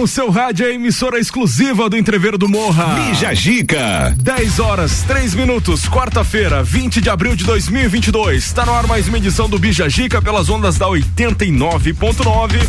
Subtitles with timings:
[0.00, 2.94] no seu rádio, a emissora exclusiva do Entreveiro do Morra.
[2.94, 4.16] Bija Gica.
[4.16, 8.42] 10 horas, 3 minutos, quarta-feira, 20 de abril de 2022.
[8.42, 12.66] Está no ar mais uma edição do Bija Gica pelas ondas da 89.9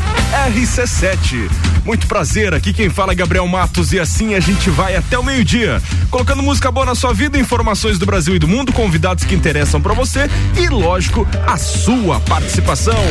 [0.53, 1.49] RC7.
[1.85, 5.23] Muito prazer, aqui quem fala é Gabriel Matos e assim a gente vai até o
[5.23, 9.33] meio-dia, colocando música boa na sua vida, informações do Brasil e do mundo, convidados que
[9.33, 13.01] interessam para você e, lógico, a sua participação.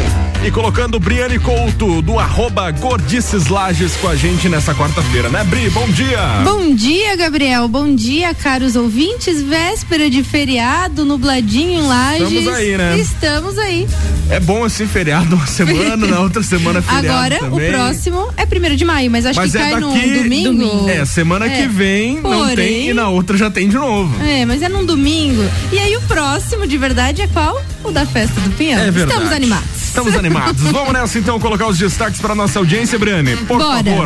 [0.44, 5.70] E colocando Briane Couto do arroba Gordices Lages com a gente nessa quarta-feira, né, Bri?
[5.70, 6.18] Bom dia!
[6.44, 7.68] Bom dia, Gabriel.
[7.68, 9.40] Bom dia, caros ouvintes.
[9.40, 12.28] Véspera de feriado, nubladinho em Lages.
[12.32, 12.98] Estamos aí, né?
[12.98, 13.88] Estamos aí.
[14.28, 17.68] É bom assim, feriado uma semana, na outra semana feriado Agora, também.
[17.68, 20.88] o próximo é primeiro de maio, mas acho Mas que é cai daqui, no domingo.
[20.88, 21.48] É, semana É.
[21.62, 24.12] que vem não Porém- tem e na outra já tem de novo.
[24.24, 25.42] É, mas é num domingo.
[25.72, 27.60] E aí o próximo, de verdade, é qual?
[27.84, 28.78] O da festa do Pinhão.
[28.80, 29.12] É verdade.
[29.12, 29.68] Estamos animados.
[29.90, 30.62] Estamos animados.
[30.70, 33.36] Vamos nessa então colocar os destaques para nossa audiência, Briane.
[33.38, 33.82] Por Bora.
[33.82, 33.99] favor.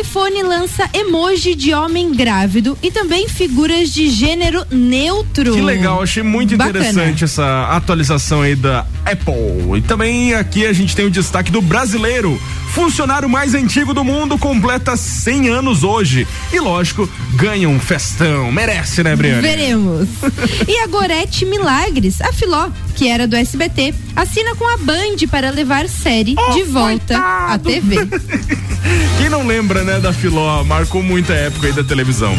[0.00, 5.52] iPhone lança emoji de homem grávido e também figuras de gênero neutro.
[5.52, 6.78] Que legal, achei muito Bacana.
[6.78, 9.78] interessante essa atualização aí da Apple.
[9.78, 12.40] E também aqui a gente tem o destaque do brasileiro.
[12.74, 16.26] Funcionário mais antigo do mundo completa 100 anos hoje.
[16.52, 18.50] E lógico, ganha um festão.
[18.50, 19.42] Merece, né, Briane?
[19.42, 20.08] Veremos.
[20.66, 25.50] e a Gorete Milagres, a Filó, que era do SBT, assina com a Band para
[25.50, 27.70] levar série Oh, de volta à coitado.
[27.70, 27.96] TV.
[29.18, 32.36] Quem não lembra, né, da Filó, marcou muita época aí da televisão.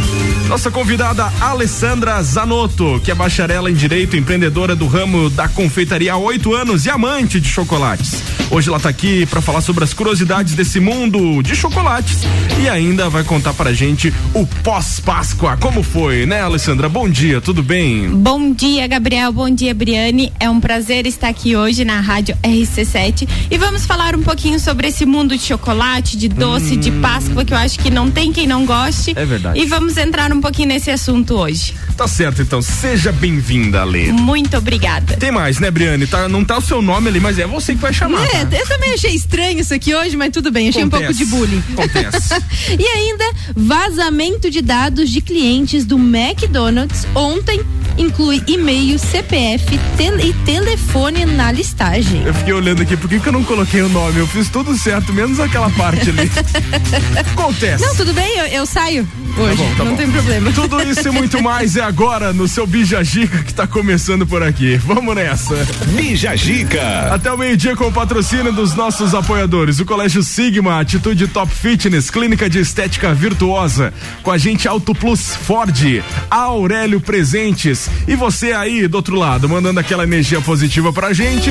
[0.48, 6.18] Nossa convidada Alessandra Zanotto, que é bacharela em Direito, empreendedora do ramo da confeitaria há
[6.18, 8.22] oito anos e amante de chocolates.
[8.52, 12.22] Hoje ela tá aqui para falar sobre as curiosidades desse mundo de chocolates
[12.60, 15.56] e ainda vai contar pra gente o pós-Páscoa.
[15.58, 16.90] Como foi, né, Alessandra?
[16.90, 18.10] Bom dia, tudo bem?
[18.10, 19.32] Bom dia, Gabriel.
[19.32, 20.34] Bom dia, Briane.
[20.40, 24.88] É um prazer estar aqui hoje na Rádio RC7 e vamos falar um pouquinho sobre
[24.88, 28.48] esse mundo de chocolate, de doce, de Páscoa, que eu acho que não tem quem
[28.48, 29.14] não goste.
[29.16, 29.60] É verdade.
[29.60, 31.76] E vamos entrar um pouquinho nesse assunto hoje.
[31.96, 32.64] Tá certo, então.
[32.64, 34.12] Seja bem-vinda, Ale.
[34.12, 35.18] Muito obrigada.
[35.18, 36.08] Tem mais, né, Briane?
[36.08, 38.26] Tá, não tá o seu nome ali, mas é você que vai chamar.
[38.26, 38.58] É, tá?
[38.58, 41.26] eu também achei estranho isso aqui hoje, mas tudo bem, achei um pouco Acontece.
[41.26, 41.64] de bullying.
[41.74, 42.36] Acontece.
[42.80, 43.24] E ainda,
[43.56, 47.62] vazamento de dados de clientes do McDonald's ontem
[47.98, 52.24] inclui e-mail, CPF tele- e telefone na listagem.
[52.26, 54.20] Eu fiquei olhando aqui, por que, que eu não coloquei o nome?
[54.20, 56.30] Eu fiz tudo certo, menos aquela parte ali.
[57.32, 57.86] Acontece.
[57.86, 59.98] Não, tudo bem, eu, eu saio hoje, bom, tá não bom.
[59.98, 60.52] tem problema.
[60.52, 64.42] Tudo isso e muito mais é agora no seu Bija Gica que tá começando por
[64.44, 64.78] aqui.
[64.78, 65.56] Vamos nessa.
[65.96, 67.14] Bija Gica.
[67.14, 69.80] Até o meio-dia com o patrocínio dos nossos apoiadores.
[69.80, 73.94] O Colégio Sigma, Atitude Top Fitness, Clínica de Estética Virtuosa.
[74.22, 77.90] Com a gente Auto Plus Ford, Aurélio Presentes.
[78.08, 81.50] E você aí do outro lado, mandando aquela energia positiva pra gente,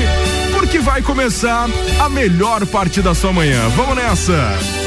[0.53, 1.67] porque vai começar
[1.99, 3.67] a melhor parte da sua manhã.
[3.75, 4.85] Vamos nessa!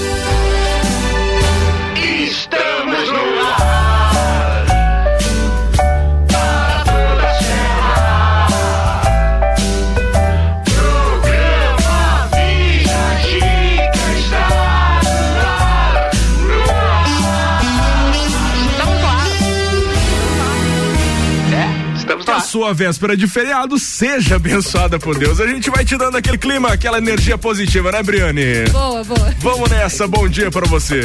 [22.28, 25.41] No A sua véspera de feriado seja abençoada por Deus.
[25.41, 28.69] A gente vai te dando aquele clima, aquela energia positiva, né, Briane?
[28.71, 29.34] Boa, boa.
[29.39, 31.00] Vamos nessa, bom dia pra você.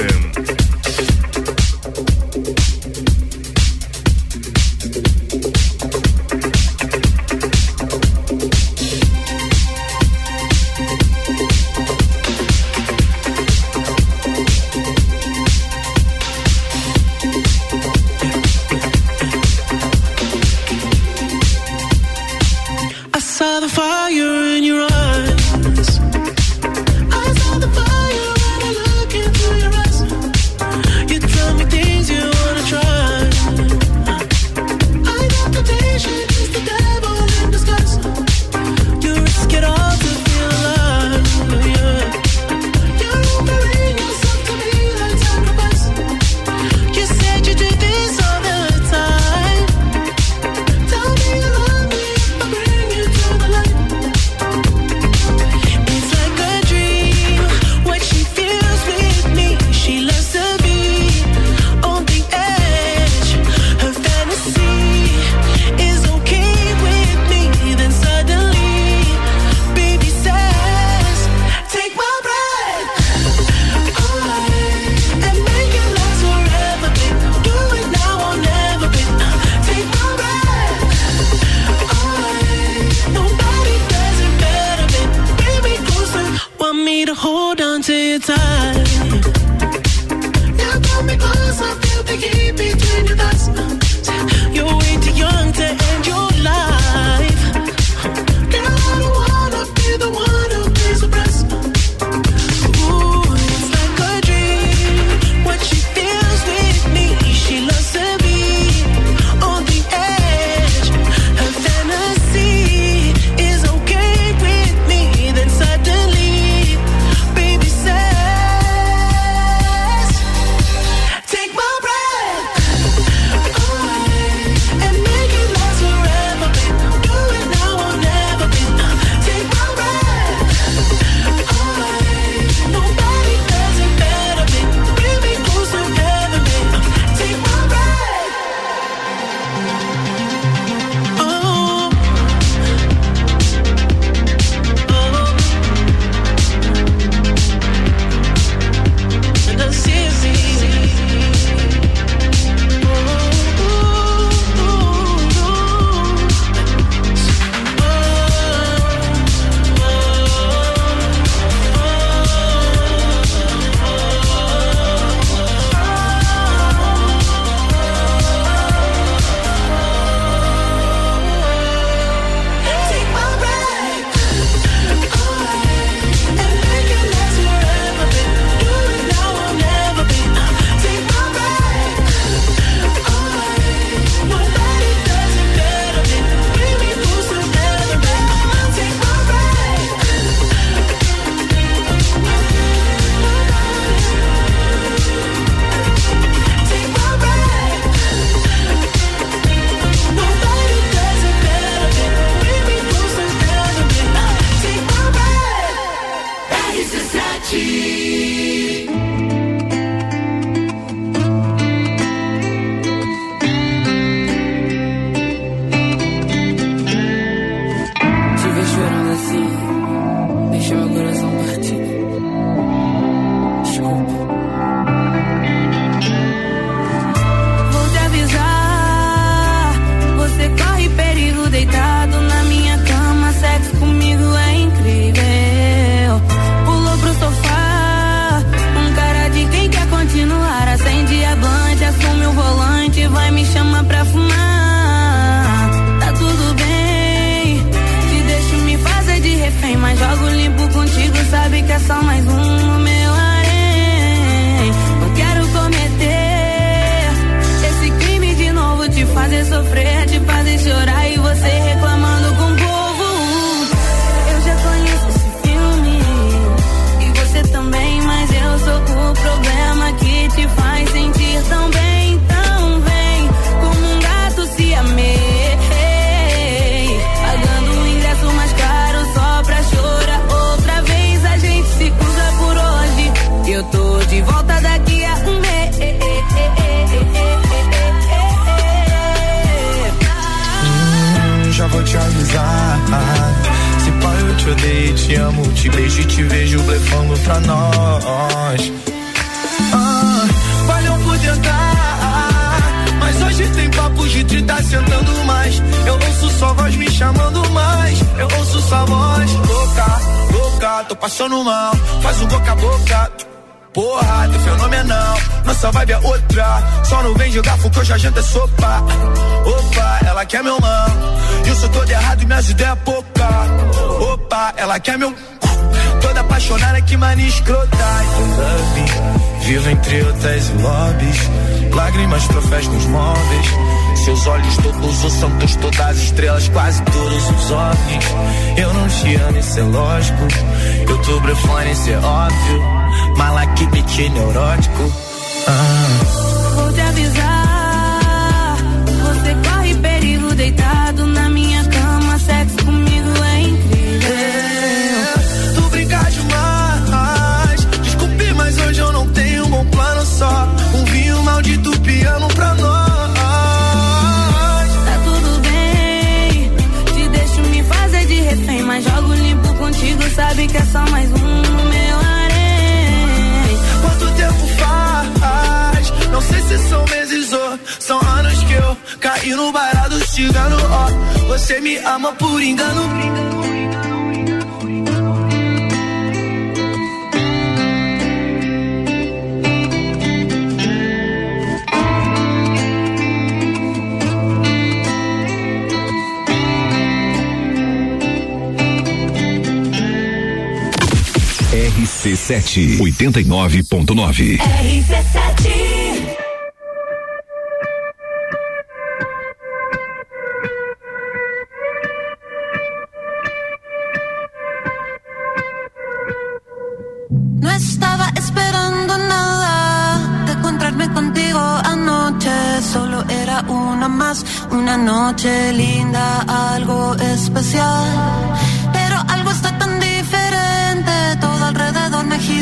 [402.54, 404.38] RC7 89.9.
[404.38, 405.83] RC7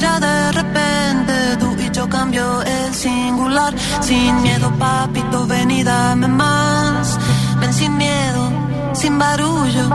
[0.01, 3.73] mirada de repente, tú y yo cambio el singular.
[4.01, 7.19] Sin miedo, papito, ven dame más.
[7.59, 8.51] Ven sin miedo,
[8.93, 9.85] sin barullo.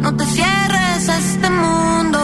[0.00, 2.20] No te cierres a este mundo,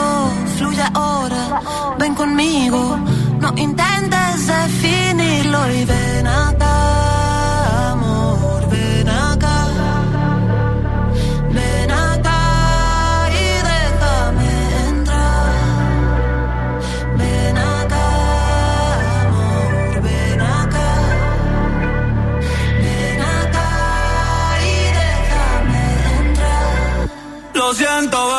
[0.58, 1.60] fluye ahora.
[1.98, 2.98] Ven conmigo,
[3.40, 7.03] no intentes definirlo y ven acá.
[27.74, 28.33] 全都。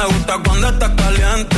[0.00, 1.56] Me gusta cuando estás caliente.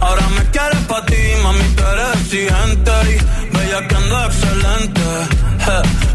[0.00, 2.92] Ahora me quieres pa' ti, mami, tú eres exigente.
[3.08, 5.00] Y bella que ando excelente.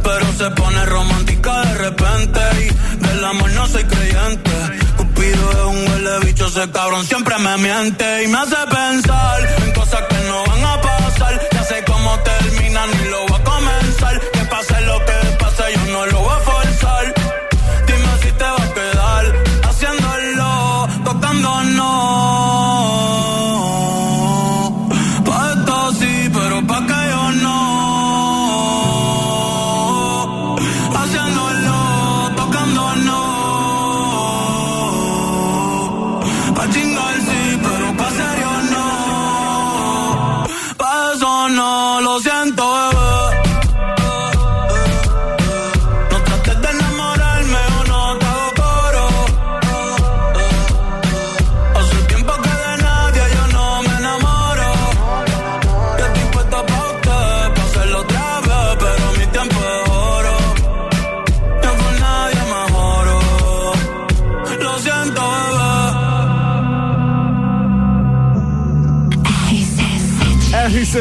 [0.03, 2.39] Pero se pone romántica de repente.
[2.61, 4.51] Y del amor no soy creyente.
[4.95, 8.23] Cupido es un huele bicho, ese cabrón siempre me miente.
[8.25, 11.41] Y me hace pensar en cosas que no van a pasar.
[11.51, 13.34] Ya sé cómo terminan y lo van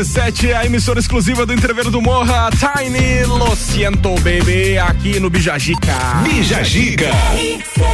[0.04, 5.94] RC7, a emissora exclusiva do Entreveiro do Morra, Tiny Lo Siento Baby, aqui no Bijagica.
[6.22, 7.06] Bijagica.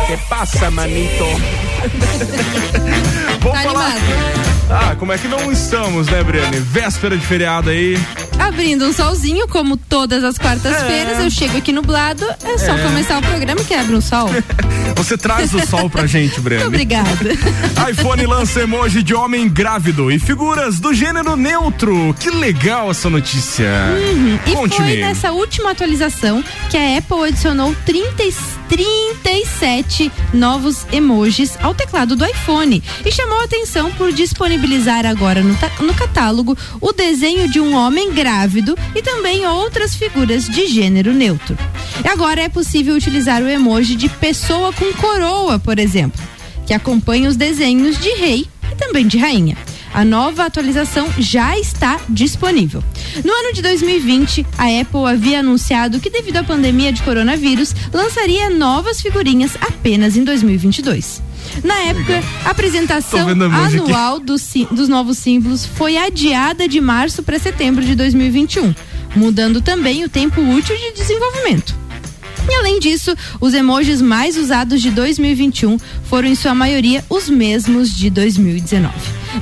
[0.09, 1.23] Que passa, manito?
[3.41, 3.87] Vamos Tá falar.
[3.93, 4.41] animado.
[4.73, 6.59] Ah, como é que não estamos, né, Briane?
[6.59, 7.97] Véspera de feriado aí.
[8.41, 11.27] Abrindo um solzinho, como todas as quartas-feiras, É.
[11.27, 14.29] eu chego aqui nublado, é só começar o programa que abre um sol.
[15.01, 16.65] Você traz o sol pra gente, Muito Briane.
[16.67, 17.11] obrigada.
[17.91, 22.15] iPhone lança emoji de homem grávido e figuras do gênero neutro.
[22.21, 23.67] Que legal essa notícia.
[24.47, 24.77] E Conte-me.
[24.87, 28.35] foi nessa última atualização que a Apple adicionou 30, e-
[28.71, 35.95] 37 novos emojis ao teclado do iPhone e chamou atenção por disponibilizar agora no, no
[35.95, 41.59] catálogo o desenho de um homem grávido e também outras figuras de gênero neutro.
[42.05, 46.23] E agora é possível utilizar o emoji de pessoa com coroa, por exemplo,
[46.65, 49.57] que acompanha os desenhos de rei e também de rainha.
[49.93, 52.83] A nova atualização já está disponível.
[53.25, 58.49] No ano de 2020, a Apple havia anunciado que, devido à pandemia de coronavírus, lançaria
[58.51, 61.23] novas figurinhas apenas em 2022.
[61.65, 67.85] Na época, a apresentação anual dos, dos novos símbolos foi adiada de março para setembro
[67.85, 68.75] de 2021,
[69.17, 71.80] mudando também o tempo útil de desenvolvimento.
[72.49, 77.95] E além disso, os emojis mais usados de 2021 foram, em sua maioria, os mesmos
[77.95, 78.95] de 2019.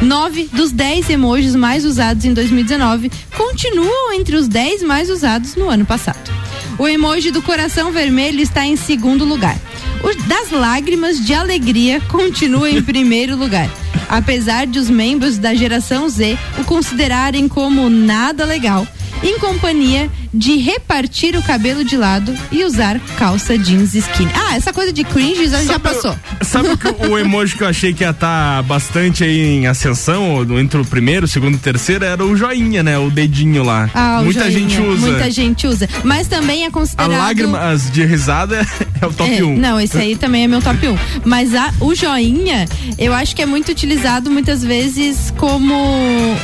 [0.03, 5.69] Nove dos dez emojis mais usados em 2019 continuam entre os 10 mais usados no
[5.69, 6.31] ano passado.
[6.79, 9.57] O emoji do coração vermelho está em segundo lugar.
[10.03, 13.69] O das lágrimas de alegria continua em primeiro lugar.
[14.09, 18.87] Apesar de os membros da geração Z o considerarem como nada legal,
[19.23, 24.31] em companhia de repartir o cabelo de lado e usar calça jeans skinny.
[24.35, 26.17] Ah, essa coisa de cringe já, já Sabe- passou.
[26.43, 30.45] Sabe o, que- o emoji que eu achei que ia estar bastante aí em ascensão,
[30.59, 32.99] entre o primeiro, o segundo e o terceiro, era o joinha, né?
[32.99, 33.91] O dedinho lá.
[33.95, 34.69] Ah, Muita joinha.
[34.69, 35.07] gente usa.
[35.11, 35.89] Muita gente usa.
[36.05, 37.11] Mas também é A considerado.
[37.11, 38.67] lágrimas de risada
[39.01, 39.57] é o top É, 1.
[39.59, 40.97] Não, esse aí também é meu top 1.
[41.25, 42.67] Mas a, o joinha,
[42.99, 45.75] eu acho que é muito utilizado muitas vezes como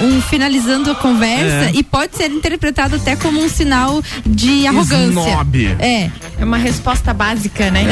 [0.03, 1.73] um finalizando a conversa É.
[1.75, 5.07] e pode ser interpretado até como um sinal de arrogância.
[5.09, 5.67] Snob.
[5.79, 7.85] É, É uma resposta básica, né?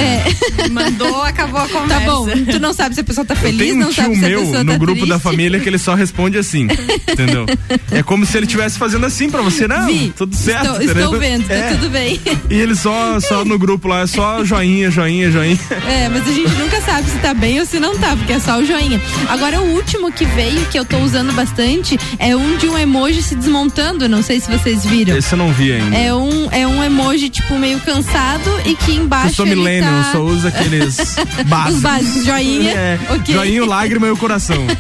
[0.59, 0.69] é.
[0.69, 1.93] Mandou, acabou a conversa.
[1.93, 4.25] Tá bom, tu não sabe se a pessoa tá feliz, um não sabe tio se
[4.25, 5.23] a meu pessoa no tá grupo da triste.
[5.23, 6.67] família que ele só responde assim,
[7.11, 7.47] entendeu?
[7.91, 11.19] É como se ele estivesse fazendo assim pra você, não, Vi, tudo certo, Estou, estou
[11.19, 11.75] vendo, tá É.
[11.75, 12.21] tudo bem.
[12.51, 15.59] E ele só, só no grupo lá, é só joinha, joinha, joinha.
[15.89, 18.39] É, mas a gente nunca sabe se tá bem ou se não tá, porque é
[18.39, 19.01] só o joinha.
[19.31, 23.23] Agora, o último que veio, que eu tô usando bastante, é um de um emoji
[23.23, 25.17] se desmontando, não sei se vocês viram.
[25.17, 25.97] Esse eu não vi ainda.
[25.97, 29.97] É um, é um emoji, tipo, meio cansado e que embaixo eu sou milênio, tá...
[30.09, 31.17] eu só uso aqueles
[31.49, 31.75] básicos.
[31.77, 33.35] Os básicos, joinha, É, ok.
[33.35, 34.67] joinha, o lágrima e o coração.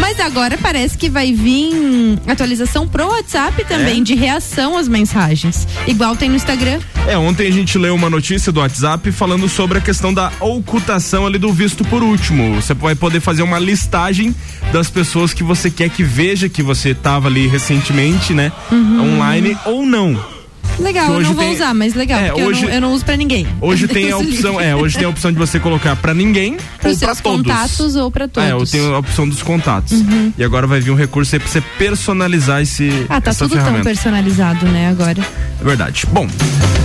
[0.00, 4.04] Mas agora parece que vai vir atualização pro WhatsApp também, É?
[4.04, 5.66] de reação às mensagens.
[5.86, 6.80] Igual tem no Instagram.
[7.06, 11.26] É, ontem a gente leu uma notícia do WhatsApp falando sobre a questão da ocultação
[11.26, 12.54] ali do visto por último.
[12.54, 14.34] Você vai poder fazer uma listagem
[14.72, 18.50] das pessoas que você quer que veja que você estava ali recentemente, né?
[18.72, 19.14] Uhum.
[19.14, 20.33] Online ou não.
[20.78, 22.92] Legal, eu não vou tem- usar, mas legal, É, porque hoje- eu, não, eu não
[22.92, 23.46] uso pra ninguém.
[23.60, 26.94] Hoje tem a opção, é, hoje tem a opção de você colocar pra ninguém Pros
[26.94, 27.46] ou pra seus todos.
[27.46, 28.48] contatos ou pra todos.
[28.48, 29.92] É, eu tenho a opção dos contatos.
[30.36, 33.50] E agora vai vir um recurso aí pra você personalizar esse Ah, tá essa tudo
[33.54, 33.84] tão ferramenta.
[33.88, 35.22] personalizado, né, agora.
[35.60, 36.06] É verdade.
[36.10, 36.28] Bom,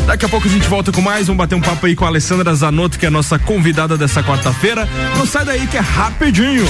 [0.05, 1.27] daqui a pouco a gente volta com mais.
[1.27, 4.21] Vamos bater um papo aí com a Alessandra Zanotto, que é a nossa convidada dessa
[4.23, 4.87] quarta-feira.
[5.17, 6.65] Não sai daí que é rapidinho.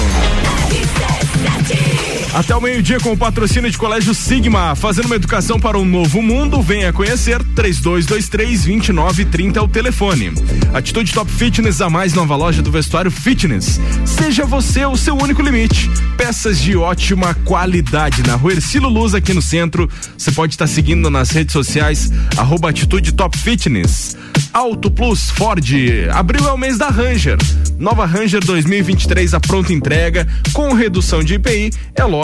[2.33, 6.21] Até o meio-dia com o patrocínio de Colégio Sigma, fazendo uma educação para um novo
[6.21, 6.61] mundo.
[6.61, 10.33] Venha conhecer 3223-2930 é o telefone.
[10.71, 13.79] Atitude Top Fitness, a mais nova loja do vestuário fitness.
[14.05, 15.89] Seja você o seu único limite.
[16.15, 19.89] Peças de ótima qualidade na rua Ercílio Luz, aqui no centro.
[20.15, 24.15] Você pode estar seguindo nas redes sociais, arroba Atitude Top Fitness.
[24.53, 25.63] Auto Plus Ford,
[26.11, 27.37] abril é o mês da Ranger.
[27.77, 31.71] Nova Ranger 2023 a pronta entrega, com redução de IPI.
[31.95, 32.18] É lógico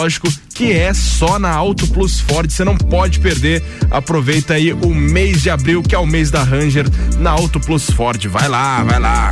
[0.54, 3.62] que é só na Auto Plus Ford, você não pode perder.
[3.90, 6.86] Aproveita aí o mês de abril, que é o mês da Ranger,
[7.18, 8.24] na Auto Plus Ford.
[8.26, 9.30] Vai lá, vai lá.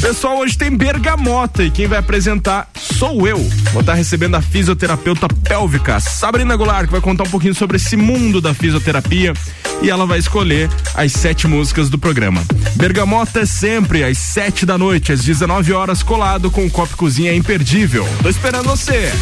[0.00, 3.38] Pessoal, hoje tem bergamota e quem vai apresentar sou eu.
[3.72, 7.96] Vou estar recebendo a fisioterapeuta pélvica, Sabrina Goulart, que vai contar um pouquinho sobre esse
[7.96, 9.34] mundo da fisioterapia
[9.82, 12.42] e ela vai escolher as sete músicas do programa.
[12.76, 17.34] Bergamota é sempre às sete da noite, às 19 horas, colado com o Copo Cozinha
[17.34, 18.06] imperdível.
[18.22, 19.12] Tô esperando você.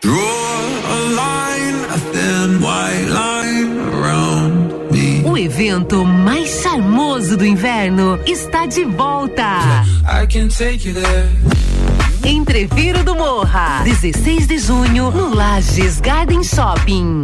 [0.00, 0.14] Draw
[0.84, 5.22] a line, a thin white line around me.
[5.24, 9.84] O evento evento mais charmoso do inverno está de volta.
[10.04, 11.67] I can take you there.
[12.28, 17.22] Entreviro do Morra, 16 de junho, no Lages Garden Shopping.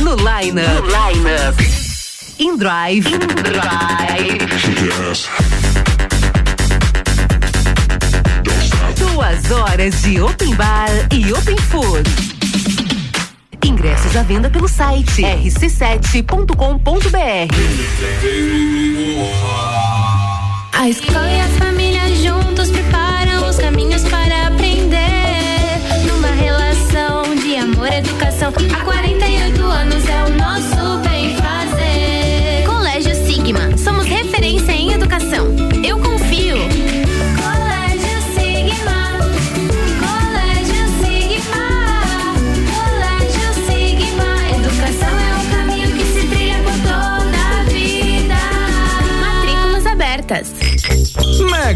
[0.00, 0.72] No Line Up.
[0.72, 1.62] No Line Up.
[2.40, 3.06] In Drive.
[3.06, 4.38] In Drive.
[8.96, 12.02] Duas horas de Open Bar e Open Food.
[13.64, 16.48] Ingressos à venda pelo site rc7.com.br.
[20.72, 23.07] A escola e a família juntos preparam
[23.68, 24.98] caminhos para aprender.
[26.06, 28.50] Numa relação de amor educação.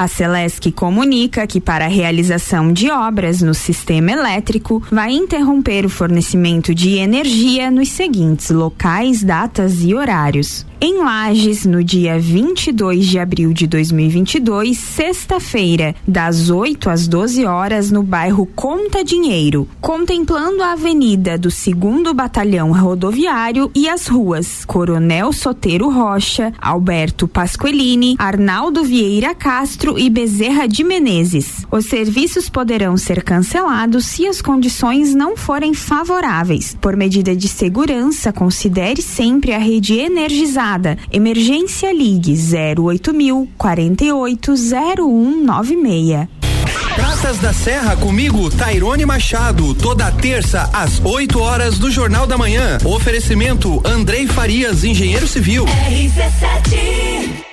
[0.00, 5.90] A Celesc comunica que para a realização de obras no sistema elétrico vai interromper o
[5.90, 10.64] fornecimento de energia nos seguintes locais, datas e horários.
[10.82, 17.90] Em Lages, no dia 22 de abril de 2022, sexta-feira, das 8 às 12 horas,
[17.90, 25.34] no bairro Conta Dinheiro, contemplando a avenida do 2 Batalhão Rodoviário e as ruas Coronel
[25.34, 31.66] Soteiro Rocha, Alberto Pasquelini, Arnaldo Vieira Castro e Bezerra de Menezes.
[31.70, 36.74] Os serviços poderão ser cancelados se as condições não forem favoráveis.
[36.80, 40.69] Por medida de segurança, considere sempre a rede energizada.
[41.10, 42.36] Emergência Ligue
[42.78, 46.28] 08000 480196.
[46.94, 52.78] Praças da Serra comigo, Tairone Machado, toda terça às 8 horas do Jornal da Manhã.
[52.84, 55.64] Oferecimento Andrei Farias, engenheiro civil.
[55.66, 57.49] RC7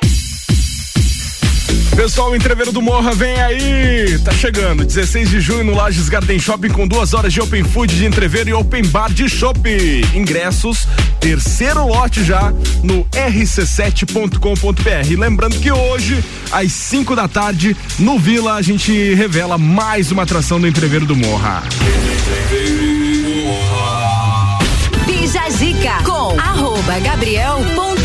[1.97, 4.19] Pessoal, o Entreveiro do Morra vem aí.
[4.23, 7.95] Tá chegando, 16 de junho no Lages Garden Shopping com duas horas de Open Food
[7.95, 10.03] de entreveiro e Open Bar de Shopping.
[10.13, 10.87] Ingressos,
[11.19, 15.19] terceiro lote já no rc7.com.br.
[15.19, 20.61] Lembrando que hoje, às 5 da tarde, no Vila, a gente revela mais uma atração
[20.61, 21.63] do Entreveiro do Morra.
[25.07, 27.96] Bija Zica com arroba Gabriel ponto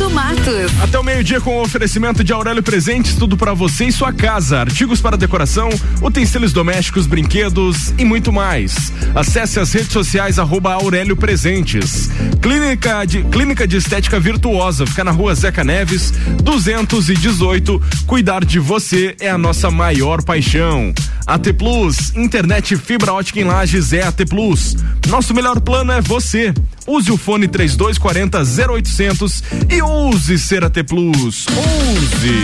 [0.83, 4.59] Até o meio-dia com o oferecimento de Aurélio Presentes, tudo para você e sua casa,
[4.59, 5.71] artigos para decoração,
[6.03, 8.93] utensílios domésticos, brinquedos e muito mais.
[9.15, 12.11] Acesse as redes sociais arroba Aurélio Presentes.
[12.43, 16.13] Clínica de, Clínica de Estética Virtuosa, fica na rua Zeca Neves,
[16.43, 17.81] 218.
[18.07, 20.93] Cuidar de você é a nossa maior paixão.
[21.27, 24.77] AT Plus, internet fibra ótica em lajes é AT Plus.
[25.09, 26.53] Nosso melhor plano é você.
[26.87, 28.43] Use o fone 3240
[28.73, 31.47] 0800 e use ser AT Plus.
[31.47, 32.43] Use.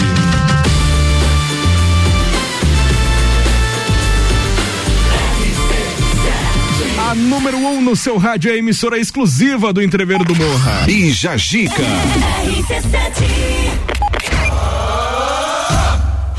[7.08, 10.84] A número 1 um no seu rádio é a emissora exclusiva do Entreveiro do Morra.
[10.90, 11.82] E Jajica.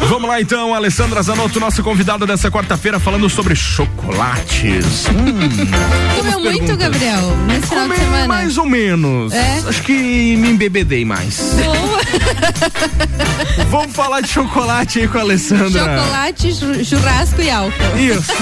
[0.10, 5.06] Vamos lá então, Alessandra Zanotto, nossa convidada dessa quarta-feira, falando sobre chocolates.
[5.08, 5.50] Hum,
[6.18, 8.28] Comeu muito, Gabriel, nesse final de semana?
[8.28, 9.32] Mais ou menos.
[9.34, 9.62] É?
[9.68, 9.94] Acho que
[10.36, 11.54] me embebedei mais.
[13.70, 16.00] Vamos falar de chocolate aí com a Alessandra.
[16.02, 17.98] Chocolate, chu- churrasco e álcool.
[17.98, 18.34] Isso.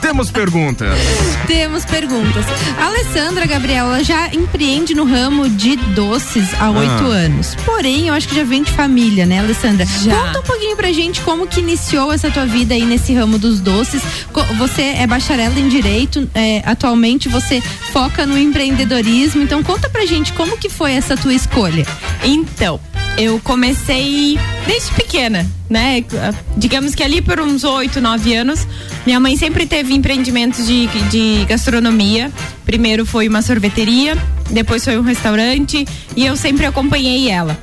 [0.00, 0.96] Temos perguntas.
[1.46, 2.46] Temos perguntas.
[2.80, 7.54] A Alessandra Gabriela já empreende no ramo de doces há oito anos.
[7.66, 9.84] Porém, eu acho que já vem de família, né, Alessandra?
[10.02, 10.16] Já.
[10.28, 13.60] Conta um pouquinho pra gente como que iniciou essa tua vida aí nesse ramo dos
[13.60, 14.02] doces.
[14.56, 17.60] Você é bacharel em direito, é, atualmente você
[17.92, 19.42] foca no empreendedorismo.
[19.42, 21.86] Então conta pra gente como que foi essa tua escolha.
[22.22, 22.80] Então,
[23.16, 26.04] eu comecei desde pequena, né?
[26.56, 28.66] Digamos que ali por uns 8, 9 anos,
[29.04, 32.32] minha mãe sempre teve empreendimentos de, de gastronomia.
[32.64, 34.16] Primeiro foi uma sorveteria,
[34.50, 37.58] depois foi um restaurante e eu sempre acompanhei ela.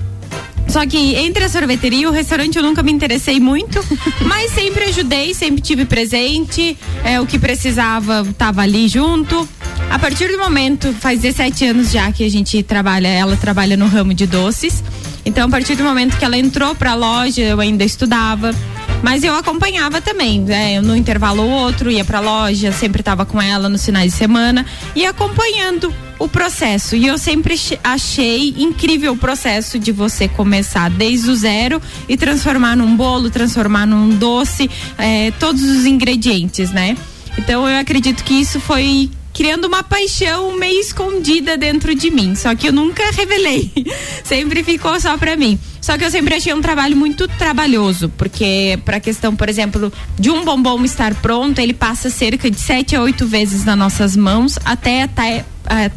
[0.71, 3.84] Só que entre a sorveteria e o restaurante eu nunca me interessei muito,
[4.25, 9.47] mas sempre ajudei, sempre tive presente, é, o que precisava tava ali junto.
[9.89, 13.86] A partir do momento, faz 17 anos já que a gente trabalha, ela trabalha no
[13.86, 14.81] ramo de doces.
[15.25, 18.55] Então, a partir do momento que ela entrou pra loja, eu ainda estudava.
[19.03, 20.77] Mas eu acompanhava também, né?
[20.77, 24.17] Eu, no intervalo ou outro, ia pra loja, sempre tava com ela nos finais de
[24.17, 26.95] semana e acompanhando o processo.
[26.95, 32.15] E eu sempre ch- achei incrível o processo de você começar desde o zero e
[32.15, 36.95] transformar num bolo, transformar num doce, eh, todos os ingredientes, né?
[37.39, 42.36] Então eu acredito que isso foi criando uma paixão meio escondida dentro de mim.
[42.36, 43.72] Só que eu nunca revelei.
[44.24, 45.60] sempre ficou só pra mim.
[45.82, 50.30] Só que eu sempre achei um trabalho muito trabalhoso, porque pra questão, por exemplo, de
[50.30, 54.60] um bombom estar pronto, ele passa cerca de sete a oito vezes nas nossas mãos
[54.63, 55.44] até até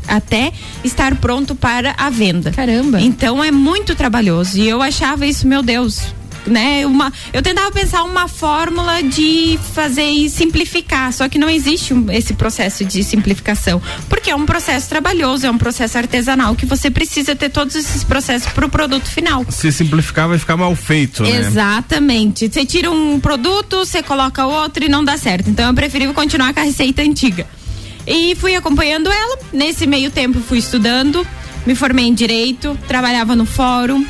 [0.07, 2.51] até estar pronto para a venda.
[2.53, 3.01] Caramba.
[3.01, 4.59] Então é muito trabalhoso.
[4.59, 6.15] E eu achava isso, meu Deus,
[6.47, 6.87] né?
[6.87, 12.11] Uma, eu tentava pensar uma fórmula de fazer e simplificar, só que não existe um-
[12.11, 16.91] esse processo de simplificação, porque é um processo trabalhoso, é um processo artesanal que você
[16.91, 19.45] precisa ter todos esses processos para o produto final.
[19.49, 21.31] Se simplificar, vai ficar mal feito, né?
[21.39, 22.49] Exatamente.
[22.53, 25.49] Você tira um produto, você coloca outro e não dá certo.
[25.51, 27.47] Então eu preferi continuar com a receita antiga.
[28.07, 29.39] E fui acompanhando ela.
[29.53, 31.27] Nesse meio tempo fui estudando,
[31.67, 34.05] me formei em direito, trabalhava no fórum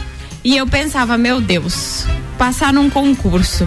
[0.44, 2.04] e eu pensava, meu Deus,
[2.36, 3.66] passar num concurso.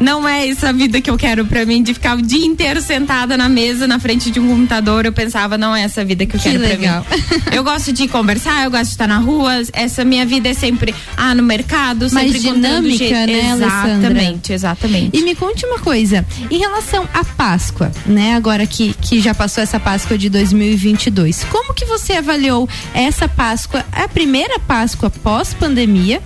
[0.00, 2.80] Não é essa a vida que eu quero pra mim, de ficar o dia inteiro
[2.82, 5.06] sentada na mesa, na frente de um computador.
[5.06, 7.02] Eu pensava, não é essa vida que eu Que quero legal.
[7.04, 7.22] pra mim.
[7.56, 9.52] Eu gosto de conversar, eu gosto de estar na rua.
[9.72, 13.92] Essa minha vida é sempre, ah, no mercado, Mais sempre contando dinâmica, jeito- né, Alessandra?
[14.10, 15.16] Exatamente, exatamente.
[15.18, 18.34] E me conte uma coisa, em relação à Páscoa, né?
[18.34, 23.84] Agora que, que já passou essa Páscoa de 2022, como que você avaliou essa Páscoa,
[23.92, 26.20] a primeira Páscoa pós-pandemia,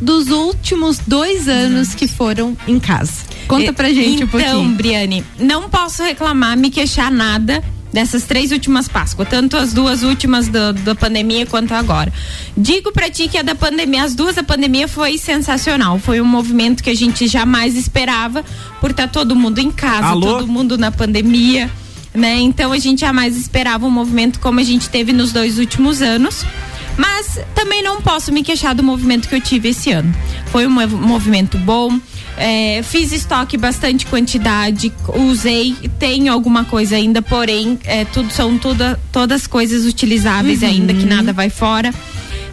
[0.00, 3.12] dos últimos dois anos que foram em casa?
[3.46, 4.68] Conta pra gente um então, pouquinho.
[4.76, 7.62] Briane, não posso reclamar, me queixar nada
[7.94, 12.12] dessas três últimas Páscoas, tanto as duas últimas da, da pandemia quanto agora.
[12.56, 15.98] Digo pra ti que a da pandemia, as duas da pandemia foi sensacional.
[16.00, 18.44] Foi um movimento que a gente jamais esperava,
[18.80, 20.38] por estar todo mundo em casa, Alô?
[20.38, 21.70] todo mundo na pandemia,
[22.12, 22.40] né?
[22.40, 26.44] Então a gente jamais esperava um movimento como a gente teve nos dois últimos anos.
[26.96, 30.14] Mas também não posso me queixar do movimento que eu tive esse ano.
[30.46, 31.98] Foi um mov- movimento bom.
[32.36, 38.98] é, fiz estoque bastante quantidade, usei, tenho alguma coisa ainda, porém, é, tudo são tudo,
[39.12, 40.68] todas coisas utilizáveis Uhum.
[40.68, 41.94] ainda, que nada vai fora.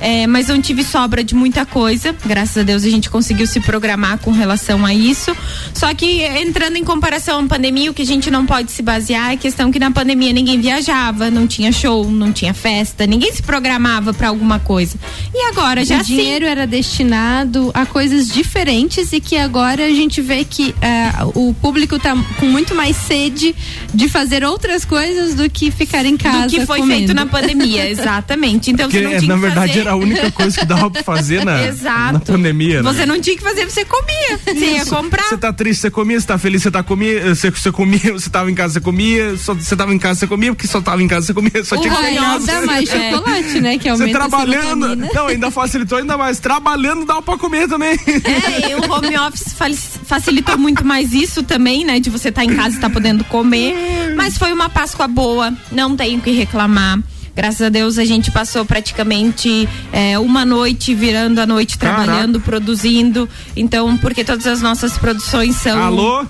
[0.01, 2.15] É, mas não tive sobra de muita coisa.
[2.25, 5.35] Graças a Deus a gente conseguiu se programar com relação a isso.
[5.73, 9.31] Só que entrando em comparação à pandemia, o que a gente não pode se basear
[9.31, 13.31] é a questão que na pandemia ninguém viajava, não tinha show, não tinha festa, ninguém
[13.31, 14.97] se programava para alguma coisa.
[15.33, 20.21] E agora já o dinheiro era destinado a coisas diferentes e que agora a gente
[20.21, 23.55] vê que eh, o público tá com muito mais sede
[23.93, 26.47] de fazer outras coisas do que ficar em casa.
[26.47, 26.97] do que foi comendo.
[26.97, 28.71] feito na pandemia, exatamente.
[28.71, 29.87] Então Porque, você não tinha na que verdade, fazer...
[29.91, 31.57] era a única coisa que dava pra fazer na,
[32.13, 32.81] na pandemia.
[32.81, 32.93] né?
[32.93, 34.39] Você não tinha que fazer, você comia.
[34.45, 35.23] Você ia comprar.
[35.23, 38.29] Você tá triste, você comia, você tá feliz, você tá comia, você, você comia, você
[38.29, 41.01] tava em casa, você comia, só, você tava em casa, você comia, porque só tava
[41.03, 42.45] em casa, você comia, só O tinha que office casa.
[42.45, 43.77] dá mais chocolate, né?
[43.77, 47.97] Que Você aumenta a trabalhando, não, ainda facilitou ainda mais, trabalhando dá pra comer também.
[48.07, 49.69] É, e o home office fa-
[50.05, 51.99] facilitou muito mais isso também, né?
[51.99, 54.13] De você estar em casa e estar podendo comer.
[54.15, 56.99] Mas foi uma Páscoa boa, não tenho o que reclamar.
[57.35, 62.03] Graças a Deus a gente passou praticamente é, uma noite virando a noite Caraca.
[62.03, 63.27] trabalhando, produzindo.
[63.55, 65.81] Então, porque todas as nossas produções são.
[65.81, 66.25] Alô?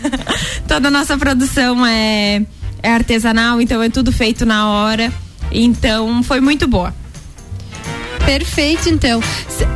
[0.68, 2.44] Toda a nossa produção é,
[2.82, 5.12] é artesanal, então é tudo feito na hora.
[5.50, 6.94] Então foi muito boa.
[8.26, 9.20] Perfeito, então.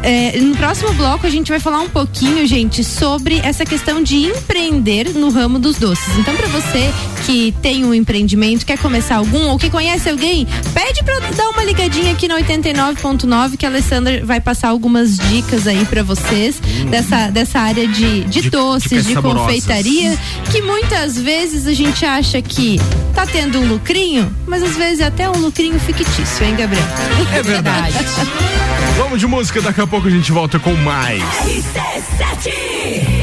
[0.03, 4.17] É, no próximo bloco a gente vai falar um pouquinho, gente, sobre essa questão de
[4.17, 6.19] empreender no ramo dos doces.
[6.19, 6.91] Então, para você
[7.25, 11.65] que tem um empreendimento, quer começar algum ou que conhece alguém, pede para dar uma
[11.65, 16.91] ligadinha aqui na 89.9 que a Alessandra vai passar algumas dicas aí para vocês hum.
[16.91, 20.19] dessa, dessa área de, de, doces, de, de confeitaria,
[20.51, 22.81] que muitas vezes a gente acha que
[23.15, 26.87] tá tendo um lucrinho, mas às vezes é até um lucrinho fictício, hein, Gabriel?
[27.35, 27.95] É verdade.
[28.97, 31.23] Vamos de música, daqui a pouco a gente volta com mais.
[31.23, 33.20] RC7.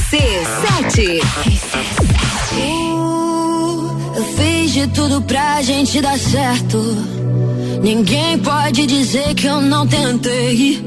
[0.00, 1.20] RC7.
[2.52, 6.78] Uh, eu fiz de tudo pra gente dar certo.
[7.82, 10.82] Ninguém pode dizer que eu não tentei.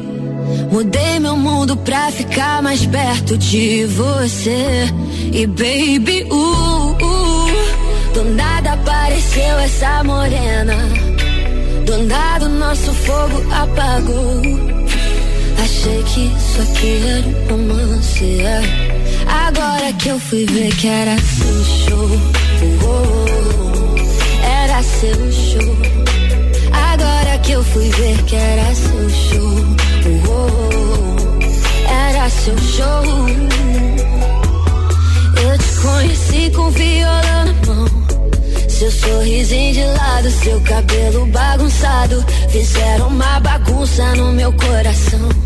[0.72, 4.88] Mudei meu mundo pra ficar mais perto de você.
[5.32, 10.76] E baby, uh, uh, do nada apareceu essa morena.
[11.86, 14.42] Do nada o nosso fogo apagou.
[15.64, 18.42] Achei que isso aqui era um romance.
[18.42, 18.83] É.
[19.64, 22.10] Agora que eu fui ver que era seu show.
[22.84, 25.78] Oh, era seu show.
[26.74, 29.56] Agora que eu fui ver que era seu show.
[30.28, 33.04] Oh, era seu show.
[35.42, 37.88] Eu te conheci com violão na mão.
[38.68, 42.26] Seu sorrisinho de lado, seu cabelo bagunçado.
[42.50, 45.43] Fizeram uma bagunça no meu coração.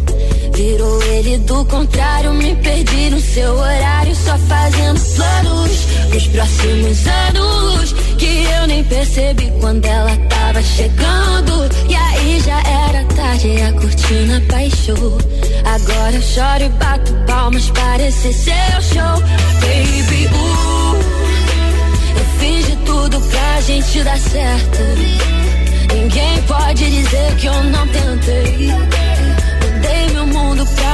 [0.58, 7.94] Virou ele do contrário, me perdi no seu horário, só fazendo planos pros próximos anos.
[8.18, 11.70] Que eu nem percebi quando ela tava chegando.
[11.88, 15.20] E aí já era tarde, a cortina baixou.
[15.64, 19.22] Agora eu choro e bato palmas, parece seu show.
[19.62, 20.96] Baby, uh,
[22.18, 24.80] eu fiz de tudo pra gente dar certo.
[25.94, 29.07] Ninguém pode dizer que eu não tentei.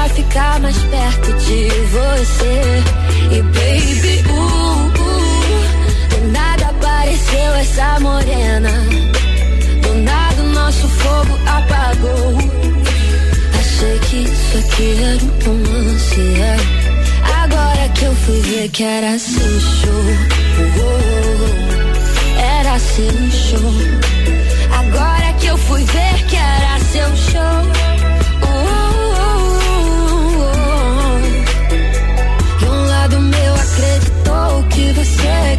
[0.03, 2.83] Pra ficar mais perto de você.
[3.31, 8.69] E baby, uh, uh, do nada apareceu essa morena.
[9.81, 12.37] Do nada o nosso fogo apagou.
[13.57, 16.19] Achei que isso aqui era um romance.
[16.37, 16.57] é.
[17.41, 20.03] Agora que eu fui ver que era seu show.
[20.59, 20.99] Uh,
[22.41, 23.73] era seu show.
[24.69, 27.92] Agora que eu fui ver que era seu show.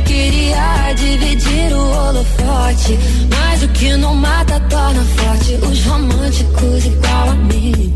[0.05, 2.99] Queria dividir o holofote.
[3.31, 7.95] Mas o que não mata torna forte os românticos igual a mim.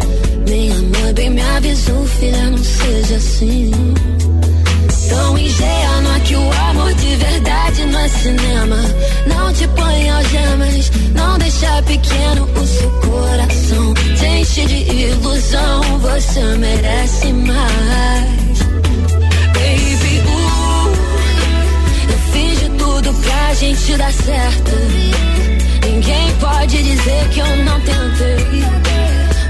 [0.49, 3.71] Minha mãe bem me avisou, filha, não seja assim.
[5.09, 8.77] Tão ingênua que o amor de verdade não é cinema.
[9.27, 13.95] Não te põe algemas, não deixa pequeno o seu coração.
[13.95, 18.48] Te enche de ilusão, você merece mais.
[23.49, 24.73] Pra gente dar certo.
[25.87, 28.63] Ninguém pode dizer que eu não tentei.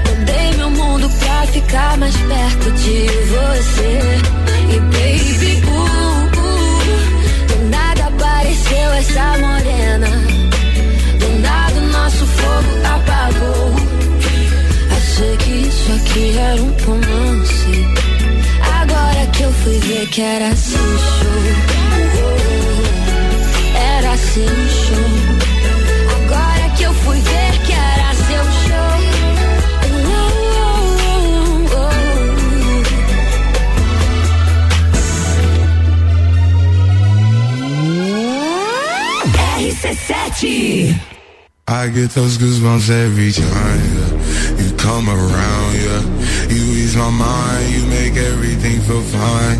[0.07, 3.99] Mudei meu mundo pra ficar mais perto de você.
[4.73, 5.79] E baby, uh,
[6.23, 10.07] uh, do nada apareceu essa morena.
[11.19, 13.75] Do nada o nosso fogo apagou.
[14.95, 17.87] Achei que isso aqui era um romance.
[18.81, 21.78] Agora que eu fui ver que era seu show.
[41.69, 44.61] I get those goosebumps every time yeah.
[44.61, 46.01] you come around, yeah.
[46.49, 49.59] You ease my mind, you make everything feel fine.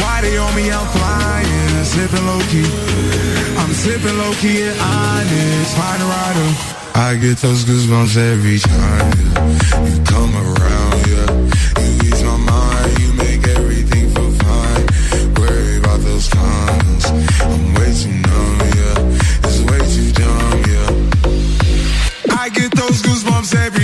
[0.00, 0.70] Why they on me?
[0.70, 2.68] I'm flying, sipping low key.
[3.60, 6.50] I'm sipping low key and honest, find a rider.
[6.94, 9.86] I get those goosebumps every time yeah.
[9.86, 11.30] you come around, yeah.
[11.82, 14.86] You ease my mind, you make everything feel fine.
[15.38, 17.06] Worry about those comments,
[17.40, 19.46] I'm way too numb, yeah.
[19.46, 22.34] It's way too dumb, yeah.
[22.42, 23.77] I get those goosebumps every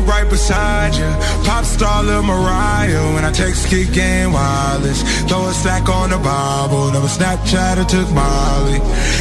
[0.00, 1.08] Right beside you,
[1.46, 3.14] pop star Lil Mariah.
[3.14, 6.90] When I text kick and wireless, throw a stack on the Bible.
[6.92, 8.80] Never Snapchat or took Molly.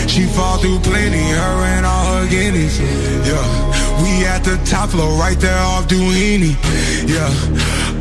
[0.10, 2.80] She fall through plenty, her and all her guineas.
[2.80, 6.58] Yeah, we at the top floor, right there off Duini.
[7.08, 7.30] Yeah,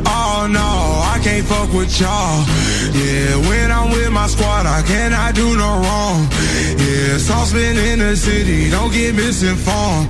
[0.05, 0.69] oh no,
[1.13, 2.43] I can't fuck with y'all.
[2.91, 6.27] Yeah, when I'm with my squad, I cannot do no wrong.
[6.77, 10.09] Yeah, saucepan in the city, don't get misinformed.